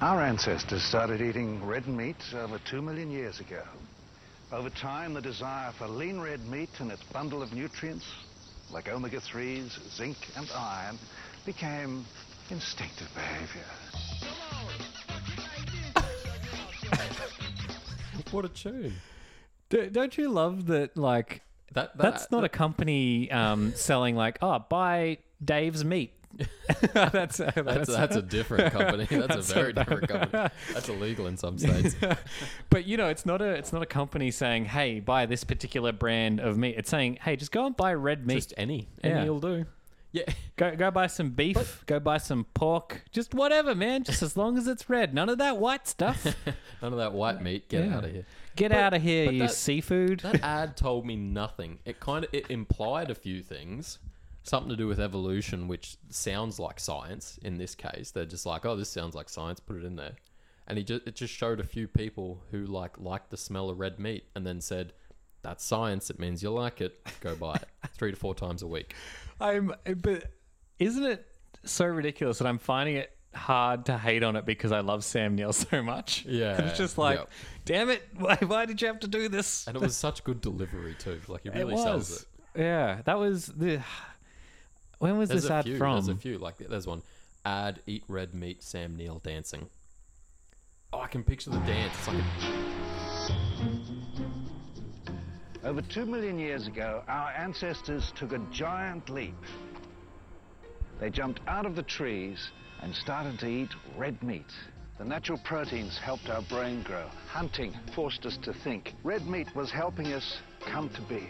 Our 0.00 0.22
ancestors 0.22 0.82
started 0.82 1.20
eating 1.20 1.62
red 1.62 1.86
meat 1.86 2.16
over 2.34 2.58
two 2.70 2.80
million 2.80 3.10
years 3.10 3.40
ago. 3.40 3.62
Over 4.52 4.70
time, 4.70 5.12
the 5.12 5.20
desire 5.20 5.72
for 5.72 5.88
lean 5.88 6.20
red 6.20 6.40
meat 6.48 6.70
and 6.78 6.90
its 6.90 7.02
bundle 7.12 7.42
of 7.42 7.52
nutrients, 7.52 8.06
like 8.70 8.88
omega-3s, 8.88 9.94
zinc, 9.94 10.16
and 10.36 10.50
iron, 10.56 10.98
became 11.44 12.06
instinctive 12.48 13.08
behavior. 13.14 13.64
What 18.30 18.44
a 18.44 18.48
tune! 18.48 18.94
Do, 19.68 19.88
don't 19.90 20.16
you 20.16 20.30
love 20.30 20.66
that? 20.66 20.96
Like 20.96 21.42
That, 21.72 21.96
that 21.96 22.02
that's 22.02 22.30
not 22.30 22.44
a 22.44 22.48
company 22.48 23.30
um, 23.30 23.72
selling 23.76 24.16
like 24.16 24.38
oh 24.42 24.58
buy 24.68 25.18
Dave's 25.44 25.84
meat. 25.84 26.12
that's, 26.92 27.38
that's 27.38 27.54
That's, 27.54 27.88
that's 27.88 28.16
a 28.16 28.20
different 28.20 28.70
company. 28.70 29.06
That's, 29.06 29.26
That's 29.36 29.50
a 29.50 29.54
very 29.54 29.70
a- 29.70 29.72
different 29.72 30.08
company. 30.08 30.48
That's 30.74 30.88
illegal 30.88 31.28
in 31.28 31.38
some 31.38 31.56
states. 31.56 31.96
but 32.68 32.84
you 32.84 32.98
know 32.98 33.08
it's 33.08 33.24
not 33.24 33.40
a 33.40 33.52
it's 33.52 33.72
not 33.72 33.80
a 33.82 33.86
company 33.86 34.30
saying 34.30 34.66
hey 34.66 35.00
buy 35.00 35.24
this 35.26 35.44
particular 35.44 35.92
brand 35.92 36.40
of 36.40 36.58
meat. 36.58 36.74
It's 36.76 36.90
saying 36.90 37.18
hey 37.22 37.36
just 37.36 37.52
go 37.52 37.64
and 37.64 37.74
buy 37.76 37.94
red 37.94 38.26
meat. 38.26 38.34
Just 38.34 38.54
any. 38.58 38.88
Yeah. 39.02 39.20
Any 39.20 39.30
will 39.30 39.40
do. 39.40 39.64
Yeah. 40.16 40.32
Go 40.56 40.74
go 40.74 40.90
buy 40.90 41.06
some 41.08 41.30
beef. 41.30 41.84
go 41.86 42.00
buy 42.00 42.16
some 42.18 42.44
pork. 42.54 43.02
Just 43.12 43.34
whatever, 43.34 43.74
man. 43.74 44.02
Just 44.04 44.22
as 44.22 44.36
long 44.36 44.56
as 44.56 44.66
it's 44.66 44.88
red. 44.88 45.12
None 45.12 45.28
of 45.28 45.38
that 45.38 45.58
white 45.58 45.86
stuff. 45.86 46.24
None 46.82 46.92
of 46.92 46.98
that 46.98 47.12
white 47.12 47.42
meat. 47.42 47.68
Get 47.68 47.84
Yeah. 47.86 47.96
out 47.96 48.04
of 48.04 48.12
here. 48.12 48.24
Get 48.56 48.70
But- 48.70 48.78
out 48.78 48.94
of 48.94 49.02
here, 49.02 49.30
you 49.30 49.40
that- 49.40 49.52
seafood. 49.52 50.20
That 50.20 50.40
ad 50.42 50.76
told 50.76 51.04
me 51.04 51.16
nothing. 51.16 51.78
It 51.84 52.00
kind 52.00 52.24
of 52.24 52.32
it 52.32 52.50
implied 52.50 53.10
a 53.10 53.14
few 53.14 53.42
things, 53.42 53.98
something 54.44 54.70
to 54.70 54.76
do 54.76 54.86
with 54.86 54.98
evolution, 54.98 55.68
which 55.68 55.96
sounds 56.08 56.58
like 56.58 56.80
science. 56.80 57.38
In 57.42 57.58
this 57.58 57.74
case, 57.74 58.10
they're 58.12 58.24
just 58.24 58.46
like, 58.46 58.64
"Oh, 58.64 58.74
this 58.76 58.88
sounds 58.88 59.14
like 59.14 59.28
science. 59.28 59.60
Put 59.60 59.76
it 59.76 59.84
in 59.84 59.96
there." 59.96 60.12
And 60.66 60.78
he 60.78 60.84
just 60.84 61.06
it 61.06 61.14
just 61.16 61.34
showed 61.34 61.60
a 61.60 61.64
few 61.64 61.86
people 61.86 62.40
who 62.50 62.64
like 62.64 62.98
liked 62.98 63.28
the 63.30 63.36
smell 63.36 63.68
of 63.68 63.78
red 63.78 63.98
meat, 64.00 64.24
and 64.34 64.46
then 64.46 64.62
said, 64.62 64.94
"That's 65.42 65.62
science. 65.62 66.08
It 66.08 66.18
means 66.18 66.42
you 66.42 66.50
like 66.50 66.80
it. 66.80 67.06
Go 67.20 67.34
buy 67.36 67.56
it 67.56 67.68
three 67.94 68.10
to 68.12 68.16
four 68.16 68.34
times 68.34 68.62
a 68.62 68.66
week." 68.66 68.94
I'm, 69.40 69.74
but 70.02 70.24
isn't 70.78 71.04
it 71.04 71.26
so 71.64 71.86
ridiculous 71.86 72.38
that 72.38 72.46
I'm 72.46 72.58
finding 72.58 72.96
it 72.96 73.10
hard 73.34 73.86
to 73.86 73.98
hate 73.98 74.22
on 74.22 74.36
it 74.36 74.46
because 74.46 74.72
I 74.72 74.80
love 74.80 75.04
Sam 75.04 75.34
Neill 75.34 75.52
so 75.52 75.82
much? 75.82 76.24
Yeah, 76.26 76.60
it's 76.62 76.78
just 76.78 76.98
like, 76.98 77.18
yep. 77.18 77.30
damn 77.64 77.90
it, 77.90 78.02
why, 78.18 78.36
why 78.36 78.66
did 78.66 78.80
you 78.80 78.88
have 78.88 79.00
to 79.00 79.08
do 79.08 79.28
this? 79.28 79.66
And 79.66 79.76
it 79.76 79.82
was 79.82 79.96
such 79.96 80.24
good 80.24 80.40
delivery 80.40 80.94
too. 80.98 81.20
Like 81.28 81.42
he 81.42 81.50
really 81.50 81.74
it 81.74 81.78
sells 81.78 82.22
it. 82.22 82.26
yeah. 82.56 83.00
That 83.04 83.18
was 83.18 83.46
the. 83.46 83.82
When 84.98 85.18
was 85.18 85.28
There's 85.28 85.42
this 85.42 85.50
ad 85.50 85.64
few. 85.66 85.76
from? 85.76 85.96
There's 85.96 86.08
a 86.08 86.20
few. 86.20 86.38
Like 86.38 86.56
there's 86.58 86.86
one. 86.86 87.02
Ad 87.44 87.80
eat 87.86 88.04
red 88.08 88.34
meat. 88.34 88.62
Sam 88.62 88.96
Neill 88.96 89.18
dancing. 89.18 89.68
Oh, 90.92 91.00
I 91.00 91.06
can 91.08 91.22
picture 91.22 91.50
the 91.50 91.58
dance. 91.60 91.92
It's 91.98 92.08
like 92.08 92.16
a, 92.16 92.75
Over 95.66 95.82
two 95.82 96.06
million 96.06 96.38
years 96.38 96.68
ago, 96.68 97.02
our 97.08 97.30
ancestors 97.32 98.12
took 98.14 98.30
a 98.30 98.38
giant 98.52 99.10
leap. 99.10 99.34
They 101.00 101.10
jumped 101.10 101.40
out 101.48 101.66
of 101.66 101.74
the 101.74 101.82
trees 101.82 102.52
and 102.82 102.94
started 102.94 103.40
to 103.40 103.48
eat 103.48 103.70
red 103.96 104.22
meat. 104.22 104.46
The 104.98 105.04
natural 105.04 105.38
proteins 105.38 105.98
helped 105.98 106.28
our 106.28 106.42
brain 106.42 106.84
grow. 106.84 107.08
Hunting 107.26 107.74
forced 107.96 108.24
us 108.26 108.36
to 108.44 108.52
think. 108.52 108.94
Red 109.02 109.26
meat 109.26 109.48
was 109.56 109.72
helping 109.72 110.12
us 110.12 110.38
come 110.60 110.88
to 110.90 111.02
be. 111.02 111.28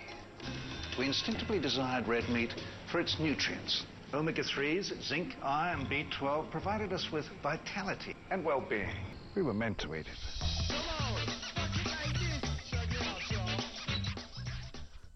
We 0.99 1.07
instinctively 1.07 1.59
desired 1.59 2.07
red 2.07 2.29
meat 2.29 2.53
for 2.93 3.01
its 3.01 3.19
nutrients. 3.19 3.87
Omega-3s, 4.13 5.03
zinc, 5.03 5.35
iron, 5.43 5.87
B12 5.87 6.51
provided 6.51 6.93
us 6.93 7.11
with 7.11 7.25
vitality 7.43 8.15
and 8.31 8.45
well-being. 8.45 8.97
We 9.35 9.41
were 9.41 9.55
meant 9.55 9.79
to 9.79 9.95
eat 9.95 10.07
it. 10.09 11.07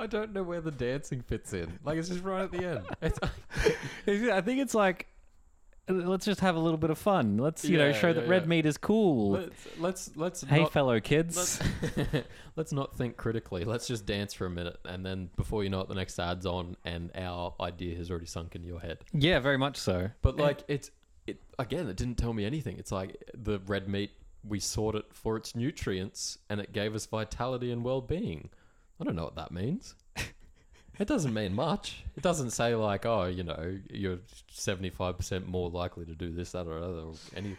I 0.00 0.06
don't 0.06 0.32
know 0.32 0.42
where 0.42 0.62
the 0.62 0.70
dancing 0.70 1.20
fits 1.20 1.52
in. 1.52 1.78
Like 1.84 1.98
it's 1.98 2.08
just 2.08 2.24
right 2.24 2.42
at 2.42 2.50
the 2.50 2.64
end. 2.64 2.80
It's, 4.06 4.28
I 4.30 4.40
think 4.40 4.60
it's 4.60 4.74
like 4.74 5.06
let's 5.88 6.24
just 6.24 6.40
have 6.40 6.56
a 6.56 6.58
little 6.58 6.78
bit 6.78 6.88
of 6.88 6.96
fun. 6.96 7.36
Let's 7.36 7.64
you 7.64 7.76
know 7.76 7.92
show 7.92 8.08
yeah, 8.08 8.14
that 8.14 8.28
red 8.28 8.42
yeah. 8.42 8.48
meat 8.48 8.66
is 8.66 8.78
cool. 8.78 9.32
let's 9.32 9.68
let's 9.78 10.10
let's 10.16 10.42
hey, 10.42 10.62
not, 10.62 10.72
fellow 10.72 11.00
kids. 11.00 11.36
let's, 11.36 12.24
let's 12.56 12.72
not 12.72 12.96
think 12.96 13.18
critically. 13.18 13.64
Let's 13.64 13.86
just 13.86 14.06
dance 14.06 14.32
for 14.32 14.46
a 14.46 14.50
minute, 14.50 14.78
and 14.86 15.04
then 15.04 15.28
before 15.36 15.64
you 15.64 15.70
know 15.70 15.80
it, 15.80 15.88
the 15.88 15.94
next 15.94 16.18
ad's 16.18 16.46
on, 16.46 16.76
and 16.84 17.10
our 17.14 17.54
idea 17.60 17.96
has 17.96 18.10
already 18.10 18.26
sunk 18.26 18.54
into 18.54 18.68
your 18.68 18.80
head. 18.80 18.98
yeah, 19.12 19.38
very 19.38 19.58
much 19.58 19.76
so. 19.76 20.10
But 20.22 20.38
like 20.38 20.64
it's 20.66 20.90
it 21.26 21.42
again, 21.58 21.88
it 21.88 21.96
didn't 21.96 22.16
tell 22.16 22.32
me 22.32 22.46
anything. 22.46 22.78
It's 22.78 22.92
like 22.92 23.22
the 23.34 23.58
red 23.66 23.86
meat 23.86 24.12
we 24.42 24.58
sought 24.58 24.94
it 24.94 25.04
for 25.12 25.36
its 25.36 25.54
nutrients 25.54 26.38
and 26.48 26.60
it 26.60 26.72
gave 26.72 26.94
us 26.94 27.04
vitality 27.04 27.70
and 27.70 27.84
well-being. 27.84 28.48
I 29.00 29.04
don't 29.04 29.16
know 29.16 29.24
what 29.24 29.36
that 29.36 29.50
means. 29.52 29.94
it 30.98 31.08
doesn't 31.08 31.32
mean 31.32 31.54
much. 31.54 32.04
It 32.16 32.22
doesn't 32.22 32.50
say 32.50 32.74
like, 32.74 33.06
oh, 33.06 33.24
you 33.24 33.42
know, 33.42 33.78
you're 33.90 34.18
75% 34.54 35.46
more 35.46 35.70
likely 35.70 36.04
to 36.04 36.14
do 36.14 36.30
this, 36.32 36.52
that, 36.52 36.66
or 36.66 36.76
other. 36.78 37.00
Or 37.00 37.14
any. 37.34 37.56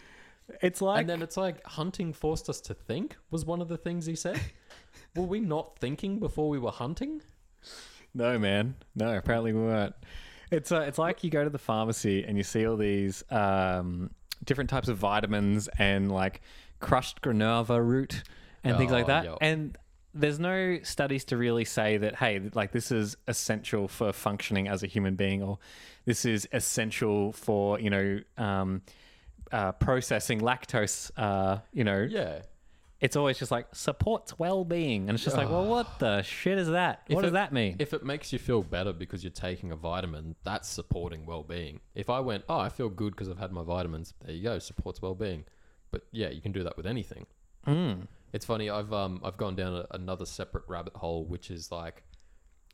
It's 0.62 0.82
like 0.82 1.02
and 1.02 1.10
then 1.10 1.22
it's 1.22 1.38
like 1.38 1.66
hunting 1.66 2.12
forced 2.14 2.50
us 2.50 2.60
to 2.62 2.74
think 2.74 3.16
was 3.30 3.46
one 3.46 3.62
of 3.62 3.70
the 3.70 3.78
things 3.78 4.06
he 4.06 4.16
said. 4.16 4.40
Were 5.16 5.24
we 5.24 5.40
not 5.40 5.80
thinking 5.80 6.20
before 6.20 6.50
we 6.50 6.60
were 6.60 6.72
hunting? 6.72 7.22
No, 8.14 8.38
man. 8.38 8.76
No, 8.96 9.16
apparently 9.16 9.54
we 9.54 9.62
weren't. 9.62 9.96
It's 10.52 10.72
uh, 10.72 10.82
it's 10.82 10.98
like 10.98 11.24
you 11.24 11.30
go 11.30 11.46
to 11.46 11.50
the 11.50 11.58
pharmacy 11.58 12.26
and 12.26 12.36
you 12.38 12.44
see 12.44 12.68
all 12.68 12.76
these 12.76 13.24
um, 13.32 14.10
different 14.44 14.70
types 14.70 14.90
of 14.90 14.98
vitamins 14.98 15.70
and 15.80 16.12
like 16.12 16.42
crushed 16.82 17.22
granola 17.22 17.80
root 17.82 18.24
and 18.66 18.76
things 18.78 18.92
like 18.92 19.06
Oh, 19.06 19.08
that. 19.08 19.24
yeah. 19.24 19.36
And 19.40 19.78
there's 20.14 20.40
no 20.40 20.80
studies 20.84 21.24
to 21.26 21.38
really 21.38 21.66
say 21.66 21.98
that 21.98 22.16
hey, 22.16 22.42
like 22.54 22.72
this 22.72 22.92
is 22.92 23.16
essential 23.28 23.88
for 23.88 24.12
functioning 24.14 24.68
as 24.68 24.84
a 24.84 24.88
human 24.88 25.16
being, 25.16 25.42
or 25.44 25.60
this 26.06 26.26
is 26.26 26.48
essential 26.52 27.32
for 27.32 27.80
you 27.80 27.90
know 27.90 28.20
um, 28.38 28.82
uh, 29.52 29.72
processing 29.74 30.42
lactose. 30.42 31.12
Uh, 31.18 31.60
you 31.74 31.84
know, 31.84 32.08
Yeah. 32.10 32.42
it's 33.00 33.16
always 33.16 33.38
just 33.40 33.52
like 33.52 33.68
supports 33.74 34.38
well-being, 34.38 35.10
and 35.10 35.16
it's 35.16 35.24
just 35.24 35.36
like, 35.38 35.50
well, 35.50 35.66
what 35.66 36.00
the 36.00 36.22
shit 36.22 36.58
is 36.58 36.68
that? 36.70 37.02
If 37.08 37.16
what 37.16 37.22
does 37.24 37.32
it- 37.32 37.34
that 37.34 37.52
mean? 37.52 37.76
If 37.80 37.94
it 37.94 38.04
makes 38.06 38.32
you 38.32 38.40
feel 38.40 38.62
better 38.64 38.94
because 38.94 39.24
you're 39.24 39.32
taking 39.32 39.72
a 39.72 39.76
vitamin, 39.76 40.36
that's 40.44 40.70
supporting 40.70 41.26
well-being. 41.26 41.80
If 41.96 42.10
I 42.10 42.20
went, 42.20 42.44
oh, 42.48 42.60
I 42.60 42.70
feel 42.70 42.90
good 42.90 43.12
because 43.14 43.28
I've 43.30 43.40
had 43.40 43.52
my 43.52 43.64
vitamins, 43.64 44.14
there 44.24 44.34
you 44.36 44.44
go, 44.44 44.60
supports 44.60 45.02
well-being. 45.02 45.46
But 45.90 46.04
yeah, 46.12 46.30
you 46.30 46.42
can 46.42 46.52
do 46.52 46.64
that 46.64 46.78
with 46.78 46.86
anything. 46.86 47.26
Mm. 47.68 48.08
It's 48.34 48.46
funny. 48.46 48.70
I've 48.70 48.94
um 48.94 49.22
I've 49.24 49.38
gone 49.38 49.56
down 49.56 49.76
a, 49.76 49.86
another 49.92 50.26
separate 50.26 50.64
rabbit 50.68 50.96
hole, 50.96 51.26
which 51.26 51.52
is 51.52 51.72
like, 51.72 52.04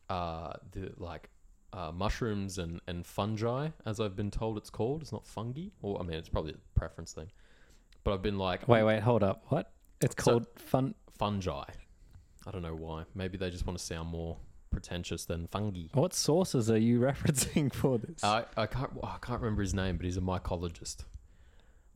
uh, 0.10 0.54
the 0.72 0.92
like. 0.98 1.30
Uh, 1.74 1.92
mushrooms 1.92 2.58
and, 2.58 2.80
and 2.88 3.06
fungi, 3.06 3.68
as 3.86 4.00
I've 4.00 4.16
been 4.16 4.32
told 4.32 4.58
it's 4.58 4.70
called. 4.70 5.02
It's 5.02 5.12
not 5.12 5.28
fungi, 5.28 5.66
or 5.82 6.00
I 6.00 6.04
mean, 6.04 6.16
it's 6.18 6.30
probably 6.30 6.54
a 6.54 6.80
preference 6.80 7.12
thing. 7.12 7.30
But 8.06 8.14
I've 8.14 8.22
been 8.22 8.38
like, 8.38 8.66
Wait, 8.70 8.84
wait, 8.84 9.02
hold 9.02 9.22
up. 9.22 9.44
What? 9.50 9.74
It's 10.00 10.16
So- 10.24 10.32
called 10.32 10.48
fun. 10.56 10.96
fungi. 11.20 11.66
I 12.48 12.52
don't 12.52 12.62
know 12.62 12.74
why. 12.74 13.04
Maybe 13.14 13.38
they 13.38 13.50
just 13.50 13.68
want 13.68 13.78
to 13.78 13.84
sound 13.84 14.08
more 14.10 14.38
pretentious 14.72 15.26
than 15.26 15.46
fungi. 15.48 15.88
What 15.94 16.14
sources 16.14 16.72
are 16.72 16.78
you 16.80 17.00
referencing 17.02 17.72
for 17.72 17.98
this? 17.98 18.24
I, 18.24 18.46
I 18.56 18.66
can't 18.66 18.92
I 19.04 19.18
can't 19.22 19.42
remember 19.42 19.62
his 19.62 19.74
name, 19.74 19.98
but 19.98 20.06
he's 20.06 20.18
a 20.18 20.22
mycologist. 20.22 21.04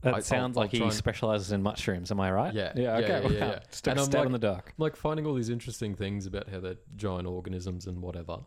That 0.02 0.14
I- 0.14 0.20
sounds 0.20 0.56
I'll- 0.56 0.62
like 0.64 0.68
I'll 0.74 0.78
try 0.78 0.78
he 0.78 0.84
and- 0.84 0.92
specializes 0.94 1.52
in 1.52 1.62
mushrooms. 1.62 2.10
Am 2.10 2.20
I 2.20 2.30
right? 2.30 2.54
Yeah, 2.54 2.72
Yeah. 2.76 2.82
yeah, 2.82 2.96
Okay. 2.98 3.08
yeah, 3.08 3.20
wow. 3.20 3.28
yeah, 3.30 3.38
yeah. 3.52 3.58
Just 3.70 3.84
took 3.84 3.90
And 3.92 3.98
a 4.00 4.02
I'm 4.02 4.06
stab 4.10 4.18
like- 4.20 4.26
in 4.26 4.32
the 4.32 4.38
dark. 4.38 4.68
I'm 4.78 4.82
like 4.82 4.96
finding 4.96 5.26
all 5.26 5.34
these 5.34 5.48
interesting 5.48 5.94
things 5.94 6.26
about 6.26 6.48
how 6.48 6.60
they're 6.60 6.78
giant 6.96 7.26
organisms 7.26 7.86
and 7.86 8.00
whatever. 8.02 8.40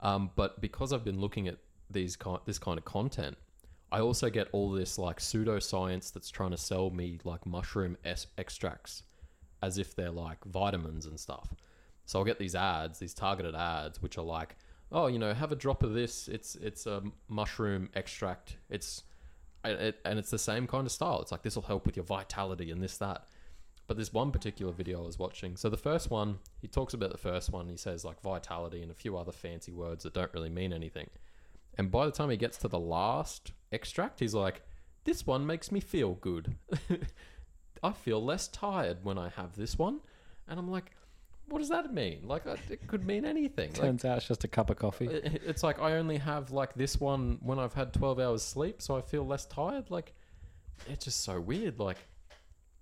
Um, 0.00 0.30
but 0.36 0.60
because 0.60 0.92
I've 0.92 1.04
been 1.04 1.20
looking 1.20 1.48
at 1.48 1.58
these 1.90 2.16
ki- 2.16 2.36
this 2.44 2.58
kind 2.58 2.78
of 2.78 2.84
content, 2.84 3.36
I 3.92 4.00
also 4.00 4.28
get 4.30 4.48
all 4.52 4.70
this 4.72 4.98
like 4.98 5.18
pseudoscience 5.20 6.12
that's 6.12 6.28
trying 6.30 6.50
to 6.50 6.56
sell 6.56 6.90
me 6.90 7.18
like 7.24 7.46
mushroom 7.46 7.96
es- 8.04 8.26
extracts 8.36 9.04
as 9.62 9.78
if 9.78 9.94
they're 9.94 10.10
like 10.10 10.44
vitamins 10.44 11.06
and 11.06 11.18
stuff. 11.18 11.54
So 12.04 12.18
I'll 12.18 12.24
get 12.24 12.38
these 12.38 12.54
ads, 12.54 12.98
these 12.98 13.14
targeted 13.14 13.54
ads, 13.54 14.02
which 14.02 14.18
are 14.18 14.24
like, 14.24 14.56
oh, 14.92 15.06
you 15.06 15.18
know, 15.18 15.32
have 15.34 15.50
a 15.52 15.56
drop 15.56 15.82
of 15.82 15.94
this. 15.94 16.28
It's 16.28 16.56
it's 16.56 16.86
a 16.86 17.02
mushroom 17.28 17.88
extract. 17.94 18.58
It's 18.68 19.02
and 19.68 19.80
it, 19.80 20.00
and 20.04 20.18
it's 20.18 20.30
the 20.30 20.38
same 20.38 20.66
kind 20.66 20.86
of 20.86 20.92
style. 20.92 21.20
It's 21.22 21.32
like 21.32 21.42
this 21.42 21.54
will 21.54 21.62
help 21.62 21.86
with 21.86 21.96
your 21.96 22.04
vitality 22.04 22.70
and 22.70 22.82
this 22.82 22.98
that. 22.98 23.26
But 23.86 23.96
this 23.96 24.12
one 24.12 24.32
particular 24.32 24.72
video 24.72 25.02
I 25.02 25.06
was 25.06 25.18
watching. 25.18 25.56
So 25.56 25.70
the 25.70 25.76
first 25.76 26.10
one, 26.10 26.38
he 26.60 26.66
talks 26.66 26.92
about 26.92 27.12
the 27.12 27.18
first 27.18 27.50
one. 27.50 27.68
He 27.68 27.76
says 27.76 28.04
like 28.04 28.20
vitality 28.20 28.82
and 28.82 28.90
a 28.90 28.94
few 28.94 29.16
other 29.16 29.32
fancy 29.32 29.72
words 29.72 30.02
that 30.02 30.14
don't 30.14 30.32
really 30.34 30.50
mean 30.50 30.72
anything. 30.72 31.08
And 31.78 31.90
by 31.90 32.06
the 32.06 32.12
time 32.12 32.30
he 32.30 32.36
gets 32.36 32.58
to 32.58 32.68
the 32.68 32.80
last 32.80 33.52
extract, 33.70 34.20
he's 34.20 34.34
like, 34.34 34.62
"This 35.04 35.26
one 35.26 35.46
makes 35.46 35.70
me 35.70 35.80
feel 35.80 36.14
good. 36.14 36.56
I 37.82 37.92
feel 37.92 38.24
less 38.24 38.48
tired 38.48 39.04
when 39.04 39.18
I 39.18 39.28
have 39.28 39.54
this 39.54 39.78
one." 39.78 40.00
And 40.48 40.58
I'm 40.58 40.70
like, 40.70 40.92
"What 41.48 41.58
does 41.60 41.68
that 41.68 41.92
mean? 41.92 42.26
Like, 42.26 42.46
uh, 42.46 42.56
it 42.70 42.86
could 42.86 43.04
mean 43.06 43.24
anything." 43.24 43.70
Like, 43.72 43.80
Turns 43.80 44.04
out 44.04 44.18
it's 44.18 44.26
just 44.28 44.44
a 44.44 44.48
cup 44.48 44.70
of 44.70 44.76
coffee. 44.76 45.06
it- 45.06 45.42
it's 45.44 45.62
like 45.62 45.78
I 45.80 45.96
only 45.96 46.18
have 46.18 46.50
like 46.50 46.74
this 46.74 47.00
one 47.00 47.38
when 47.42 47.58
I've 47.58 47.74
had 47.74 47.92
12 47.92 48.18
hours 48.20 48.42
sleep, 48.42 48.82
so 48.82 48.96
I 48.96 49.02
feel 49.02 49.24
less 49.26 49.46
tired. 49.46 49.90
Like, 49.90 50.14
it's 50.88 51.04
just 51.04 51.22
so 51.22 51.40
weird. 51.40 51.78
Like, 51.78 51.98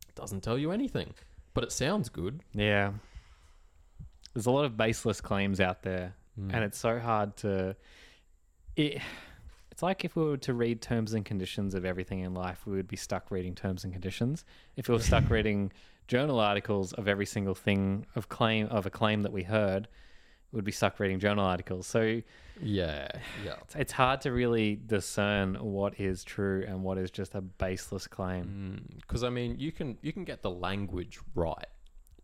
it 0.09 0.15
doesn't 0.15 0.43
tell 0.43 0.59
you 0.59 0.73
anything, 0.73 1.15
but 1.53 1.65
it 1.65 1.73
sounds 1.73 2.09
good. 2.09 2.41
Yeah. 2.53 2.93
There's 4.33 4.47
a 4.47 4.51
lot 4.51 4.65
of 4.65 4.77
baseless 4.77 5.21
claims 5.21 5.61
out 5.61 5.83
there, 5.83 6.15
Mm. 6.41 6.53
and 6.55 6.65
it's 6.65 6.79
so 6.79 6.99
hard 6.99 7.37
to. 7.39 7.77
It, 8.77 9.01
it's 9.71 9.83
like 9.83 10.05
if 10.05 10.17
we 10.17 10.25
were 10.25 10.37
to 10.39 10.55
read 10.55 10.81
terms 10.83 11.15
and 11.15 11.25
conditions 11.25 11.75
of 11.75 11.85
everything 11.85 12.21
in 12.21 12.35
life, 12.35 12.67
we 12.67 12.75
would 12.77 12.89
be 12.89 12.97
stuck 12.97 13.31
reading 13.31 13.55
terms 13.55 13.85
and 13.85 13.93
conditions. 13.93 14.45
If 14.77 14.89
we 14.89 14.95
were 14.95 15.01
stuck 15.01 15.29
reading 15.31 15.73
journal 16.07 16.41
articles 16.41 16.93
of 16.93 17.09
every 17.09 17.27
single 17.27 17.55
thing 17.55 18.07
of 18.15 18.29
claim 18.29 18.67
of 18.67 18.87
a 18.87 18.91
claim 18.91 19.23
that 19.23 19.33
we 19.33 19.43
heard, 19.43 19.89
would 20.55 20.65
be 20.65 20.73
stuck 20.73 20.99
reading 21.01 21.19
journal 21.19 21.45
articles. 21.45 21.87
So 21.87 22.23
Yeah, 22.63 23.09
yeah. 23.45 23.57
it's, 23.63 23.75
it's 23.75 23.93
hard 23.93 24.21
to 24.23 24.33
really 24.33 24.77
discern 24.87 25.57
what 25.57 26.01
is 26.01 26.25
true 26.25 26.65
and 26.67 26.83
what 26.83 26.97
is 26.97 27.11
just 27.11 27.35
a 27.35 27.41
baseless 27.41 28.07
claim. 28.07 28.87
Mm, 28.89 29.01
because 29.01 29.25
I 29.25 29.31
mean, 29.31 29.59
you 29.59 29.73
can 29.73 29.99
you 30.01 30.13
can 30.13 30.25
get 30.25 30.43
the 30.43 30.51
language 30.51 31.19
right 31.35 31.67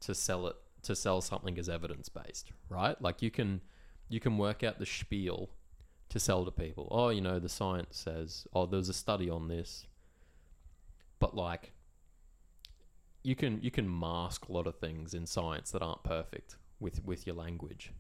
to 0.01 0.15
sell 0.15 0.47
it 0.47 0.57
to 0.83 0.97
sell 0.97 1.21
something 1.21 1.59
as 1.59 1.69
evidence 1.69 2.09
based, 2.09 2.53
right? 2.69 3.01
Like 3.03 3.21
you 3.21 3.31
can 3.31 3.61
you 4.09 4.21
can 4.21 4.39
work 4.39 4.63
out 4.63 4.79
the 4.79 4.87
spiel 4.87 5.51
to 6.09 6.19
sell 6.19 6.45
to 6.45 6.51
people. 6.51 6.89
Oh, 6.91 7.09
you 7.09 7.21
know, 7.21 7.39
the 7.39 7.49
science 7.49 7.97
says, 7.97 8.47
oh, 8.53 8.67
there's 8.67 8.89
a 8.89 8.95
study 8.95 9.31
on 9.31 9.49
this. 9.49 9.87
But 11.19 11.37
like 11.37 11.73
you 13.23 13.35
can 13.37 13.61
you 13.63 13.71
can 13.71 13.87
mask 14.01 14.49
a 14.49 14.53
lot 14.53 14.67
of 14.67 14.77
things 14.77 15.15
in 15.15 15.27
science 15.27 15.71
that 15.73 15.83
aren't 15.83 16.03
perfect 16.05 16.57
with 16.79 17.05
with 17.05 17.27
your 17.27 17.37
language. 17.37 17.93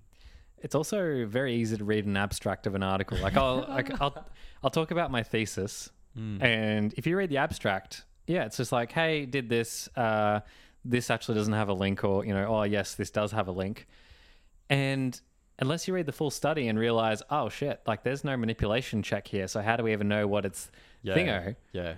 It's 0.58 0.74
also 0.74 1.24
very 1.26 1.54
easy 1.54 1.76
to 1.78 1.84
read 1.84 2.04
an 2.06 2.16
abstract 2.16 2.66
of 2.66 2.74
an 2.74 2.82
article. 2.82 3.18
Like 3.18 3.36
I'll 3.36 3.60
like, 3.68 4.00
I'll 4.00 4.26
I'll 4.62 4.70
talk 4.70 4.90
about 4.90 5.10
my 5.10 5.22
thesis, 5.22 5.90
and 6.16 6.92
if 6.96 7.06
you 7.06 7.16
read 7.16 7.30
the 7.30 7.38
abstract, 7.38 8.04
yeah, 8.26 8.44
it's 8.44 8.56
just 8.58 8.72
like, 8.72 8.92
hey, 8.92 9.24
did 9.26 9.48
this? 9.48 9.88
Uh, 9.96 10.40
this 10.84 11.10
actually 11.10 11.36
doesn't 11.36 11.52
have 11.54 11.68
a 11.68 11.74
link, 11.74 12.04
or 12.04 12.24
you 12.24 12.34
know, 12.34 12.46
oh 12.46 12.62
yes, 12.64 12.94
this 12.94 13.10
does 13.10 13.32
have 13.32 13.48
a 13.48 13.52
link, 13.52 13.86
and 14.68 15.20
unless 15.58 15.86
you 15.86 15.94
read 15.94 16.06
the 16.06 16.12
full 16.12 16.30
study 16.30 16.68
and 16.68 16.78
realize, 16.78 17.22
oh 17.30 17.48
shit, 17.48 17.80
like 17.86 18.02
there's 18.02 18.24
no 18.24 18.36
manipulation 18.36 19.02
check 19.02 19.28
here, 19.28 19.46
so 19.46 19.60
how 19.60 19.76
do 19.76 19.84
we 19.84 19.92
even 19.92 20.08
know 20.08 20.26
what 20.26 20.44
it's 20.46 20.70
Yeah. 21.02 21.14
thingo? 21.14 21.56
Yeah. 21.72 21.94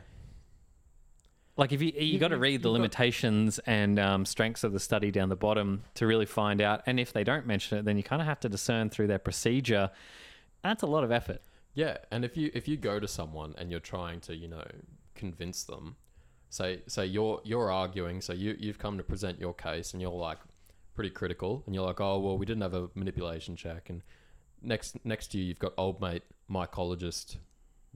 Like 1.56 1.72
if 1.72 1.82
you 1.82 1.92
you, 1.94 2.18
got 2.18 2.28
to 2.28 2.38
read 2.38 2.62
the 2.62 2.70
limitations 2.70 3.58
and 3.66 3.98
um, 3.98 4.24
strengths 4.24 4.64
of 4.64 4.72
the 4.72 4.80
study 4.80 5.10
down 5.10 5.28
the 5.28 5.36
bottom 5.36 5.82
to 5.96 6.06
really 6.06 6.24
find 6.24 6.62
out. 6.62 6.82
And 6.86 6.98
if 6.98 7.12
they 7.12 7.24
don't 7.24 7.46
mention 7.46 7.78
it, 7.78 7.84
then 7.84 7.98
you 7.98 8.02
kind 8.02 8.22
of 8.22 8.26
have 8.26 8.40
to 8.40 8.48
discern 8.48 8.88
through 8.88 9.08
their 9.08 9.18
procedure. 9.18 9.90
That's 10.62 10.82
a 10.82 10.86
lot 10.86 11.04
of 11.04 11.12
effort. 11.12 11.42
Yeah, 11.74 11.98
and 12.10 12.24
if 12.24 12.36
you 12.36 12.50
if 12.54 12.68
you 12.68 12.76
go 12.76 12.98
to 12.98 13.08
someone 13.08 13.54
and 13.58 13.70
you're 13.70 13.80
trying 13.80 14.20
to 14.20 14.34
you 14.34 14.48
know 14.48 14.64
convince 15.14 15.64
them, 15.64 15.96
say 16.48 16.82
say 16.86 17.04
you're 17.04 17.40
you're 17.44 17.70
arguing, 17.70 18.22
so 18.22 18.32
you 18.32 18.56
you've 18.58 18.78
come 18.78 18.96
to 18.96 19.04
present 19.04 19.38
your 19.38 19.54
case 19.54 19.92
and 19.92 20.00
you're 20.00 20.10
like 20.10 20.38
pretty 20.94 21.10
critical, 21.10 21.62
and 21.66 21.74
you're 21.74 21.84
like, 21.84 22.00
oh 22.00 22.18
well, 22.18 22.38
we 22.38 22.46
didn't 22.46 22.62
have 22.62 22.74
a 22.74 22.88
manipulation 22.94 23.56
check, 23.56 23.90
and 23.90 24.02
next 24.62 24.96
next 25.04 25.28
to 25.28 25.38
you 25.38 25.44
you've 25.44 25.58
got 25.58 25.72
old 25.76 26.00
mate 26.00 26.22
mycologist 26.50 27.36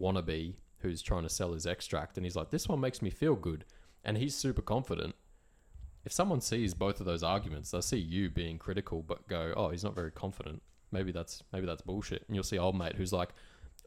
wannabe 0.00 0.54
who's 0.78 1.02
trying 1.02 1.22
to 1.22 1.28
sell 1.28 1.52
his 1.52 1.66
extract, 1.66 2.16
and 2.16 2.24
he's 2.26 2.36
like, 2.36 2.50
this 2.50 2.68
one 2.68 2.80
makes 2.80 3.00
me 3.02 3.10
feel 3.10 3.34
good, 3.34 3.64
and 4.04 4.16
he's 4.16 4.34
super 4.34 4.62
confident. 4.62 5.14
If 6.04 6.12
someone 6.12 6.40
sees 6.40 6.72
both 6.74 7.00
of 7.00 7.06
those 7.06 7.22
arguments, 7.24 7.70
they'll 7.70 7.82
see 7.82 7.96
you 7.98 8.30
being 8.30 8.58
critical, 8.58 9.02
but 9.02 9.26
go, 9.28 9.52
oh, 9.56 9.70
he's 9.70 9.82
not 9.82 9.94
very 9.94 10.12
confident. 10.12 10.62
Maybe 10.92 11.10
that's 11.10 11.42
maybe 11.52 11.66
that's 11.66 11.82
bullshit. 11.82 12.24
And 12.28 12.34
you'll 12.36 12.44
see 12.44 12.58
old 12.58 12.78
mate 12.78 12.94
who's 12.96 13.12
like, 13.12 13.30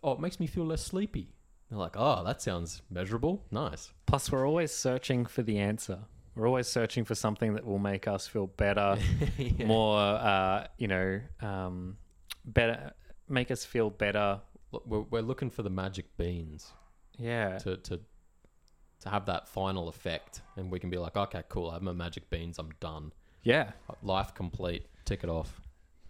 oh, 0.04 0.12
it 0.12 0.20
makes 0.20 0.38
me 0.40 0.46
feel 0.48 0.66
less 0.66 0.84
sleepy. 0.84 1.30
They're 1.70 1.80
like, 1.80 1.96
oh, 1.96 2.24
that 2.26 2.42
sounds 2.42 2.82
measurable. 2.90 3.46
Nice. 3.52 3.94
Plus, 4.06 4.32
we're 4.32 4.46
always 4.46 4.74
searching 4.74 5.26
for 5.26 5.44
the 5.44 5.60
answer. 5.60 6.00
We're 6.36 6.48
always 6.48 6.68
searching 6.68 7.06
for 7.06 7.16
something 7.16 7.54
that 7.54 7.66
will 7.66 7.80
make 7.80 8.08
us 8.08 8.28
feel 8.28 8.48
better, 8.48 8.98
Yeah. 9.38 9.66
more, 9.66 10.00
uh, 10.00 10.68
you 10.78 10.88
know, 10.88 11.22
um, 11.42 11.98
better, 12.44 12.92
make 13.30 13.50
us 13.52 13.64
feel 13.66 13.90
better. 13.90 14.42
We're, 14.72 15.02
we're 15.02 15.22
looking 15.22 15.50
for 15.50 15.64
the 15.64 15.70
magic 15.70 16.16
beans 16.18 16.72
Yeah. 17.18 17.58
to, 17.60 17.78
to 17.78 18.00
to 19.02 19.10
have 19.10 19.26
that 19.28 19.48
final 19.48 19.88
effect, 19.88 20.42
and 20.58 20.70
we 20.70 20.78
can 20.78 20.90
be 20.90 20.98
like, 20.98 21.16
okay, 21.16 21.42
cool, 21.48 21.70
I 21.70 21.76
have 21.76 21.82
my 21.82 21.94
magic 21.94 22.30
beans, 22.30 22.60
I'm 22.60 22.72
done, 22.82 23.14
Yeah. 23.44 23.72
life 24.04 24.34
complete, 24.34 24.88
tick 25.06 25.24
it 25.24 25.30
off. 25.30 25.62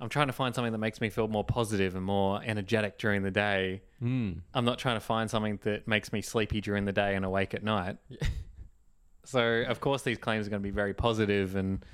I'm 0.01 0.09
trying 0.09 0.25
to 0.27 0.33
find 0.33 0.55
something 0.55 0.71
that 0.71 0.79
makes 0.79 0.99
me 0.99 1.09
feel 1.09 1.27
more 1.27 1.43
positive 1.43 1.95
and 1.95 2.03
more 2.03 2.41
energetic 2.43 2.97
during 2.97 3.21
the 3.21 3.29
day. 3.29 3.83
Mm. 4.01 4.41
I'm 4.55 4.65
not 4.65 4.79
trying 4.79 4.95
to 4.95 5.01
find 5.05 5.29
something 5.29 5.59
that 5.63 5.87
makes 5.87 6.11
me 6.11 6.21
sleepy 6.23 6.61
during 6.61 6.85
the 6.85 6.91
day 6.93 7.15
and 7.15 7.23
awake 7.25 7.53
at 7.53 7.63
night. 7.63 7.97
so, 9.25 9.63
of 9.67 9.79
course, 9.81 10.01
these 10.01 10.17
claims 10.17 10.47
are 10.47 10.49
going 10.49 10.61
to 10.61 10.67
be 10.67 10.71
very 10.73 10.93
positive 10.93 11.55
and 11.55 11.85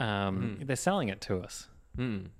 um, 0.00 0.58
Mm. 0.60 0.66
they're 0.66 0.76
selling 0.76 1.08
it 1.08 1.20
to 1.22 1.38
us. 1.38 1.68
Mm. 1.96 2.30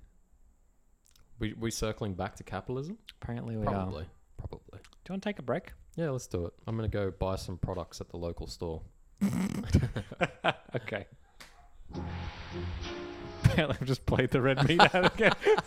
We 1.39 1.53
we 1.53 1.71
circling 1.71 2.13
back 2.13 2.35
to 2.37 2.43
capitalism? 2.43 2.97
Apparently, 3.21 3.57
we 3.57 3.63
Probably, 3.65 4.03
are. 4.03 4.07
probably. 4.37 4.59
Probably. 4.71 4.79
Do 4.79 5.09
you 5.09 5.13
want 5.13 5.23
to 5.23 5.29
take 5.29 5.39
a 5.39 5.43
break? 5.43 5.71
Yeah, 5.95 6.09
let's 6.11 6.27
do 6.27 6.45
it. 6.45 6.53
I'm 6.67 6.75
gonna 6.75 6.87
go 6.87 7.11
buy 7.11 7.35
some 7.35 7.57
products 7.57 8.01
at 8.01 8.09
the 8.09 8.17
local 8.17 8.47
store. 8.47 8.81
okay. 10.75 11.05
Apparently, 13.43 13.77
I've 13.81 13.87
just 13.87 14.05
played 14.05 14.29
the 14.31 14.41
red 14.41 14.67
meat 14.67 14.81
out 14.93 15.13
again. 15.15 15.31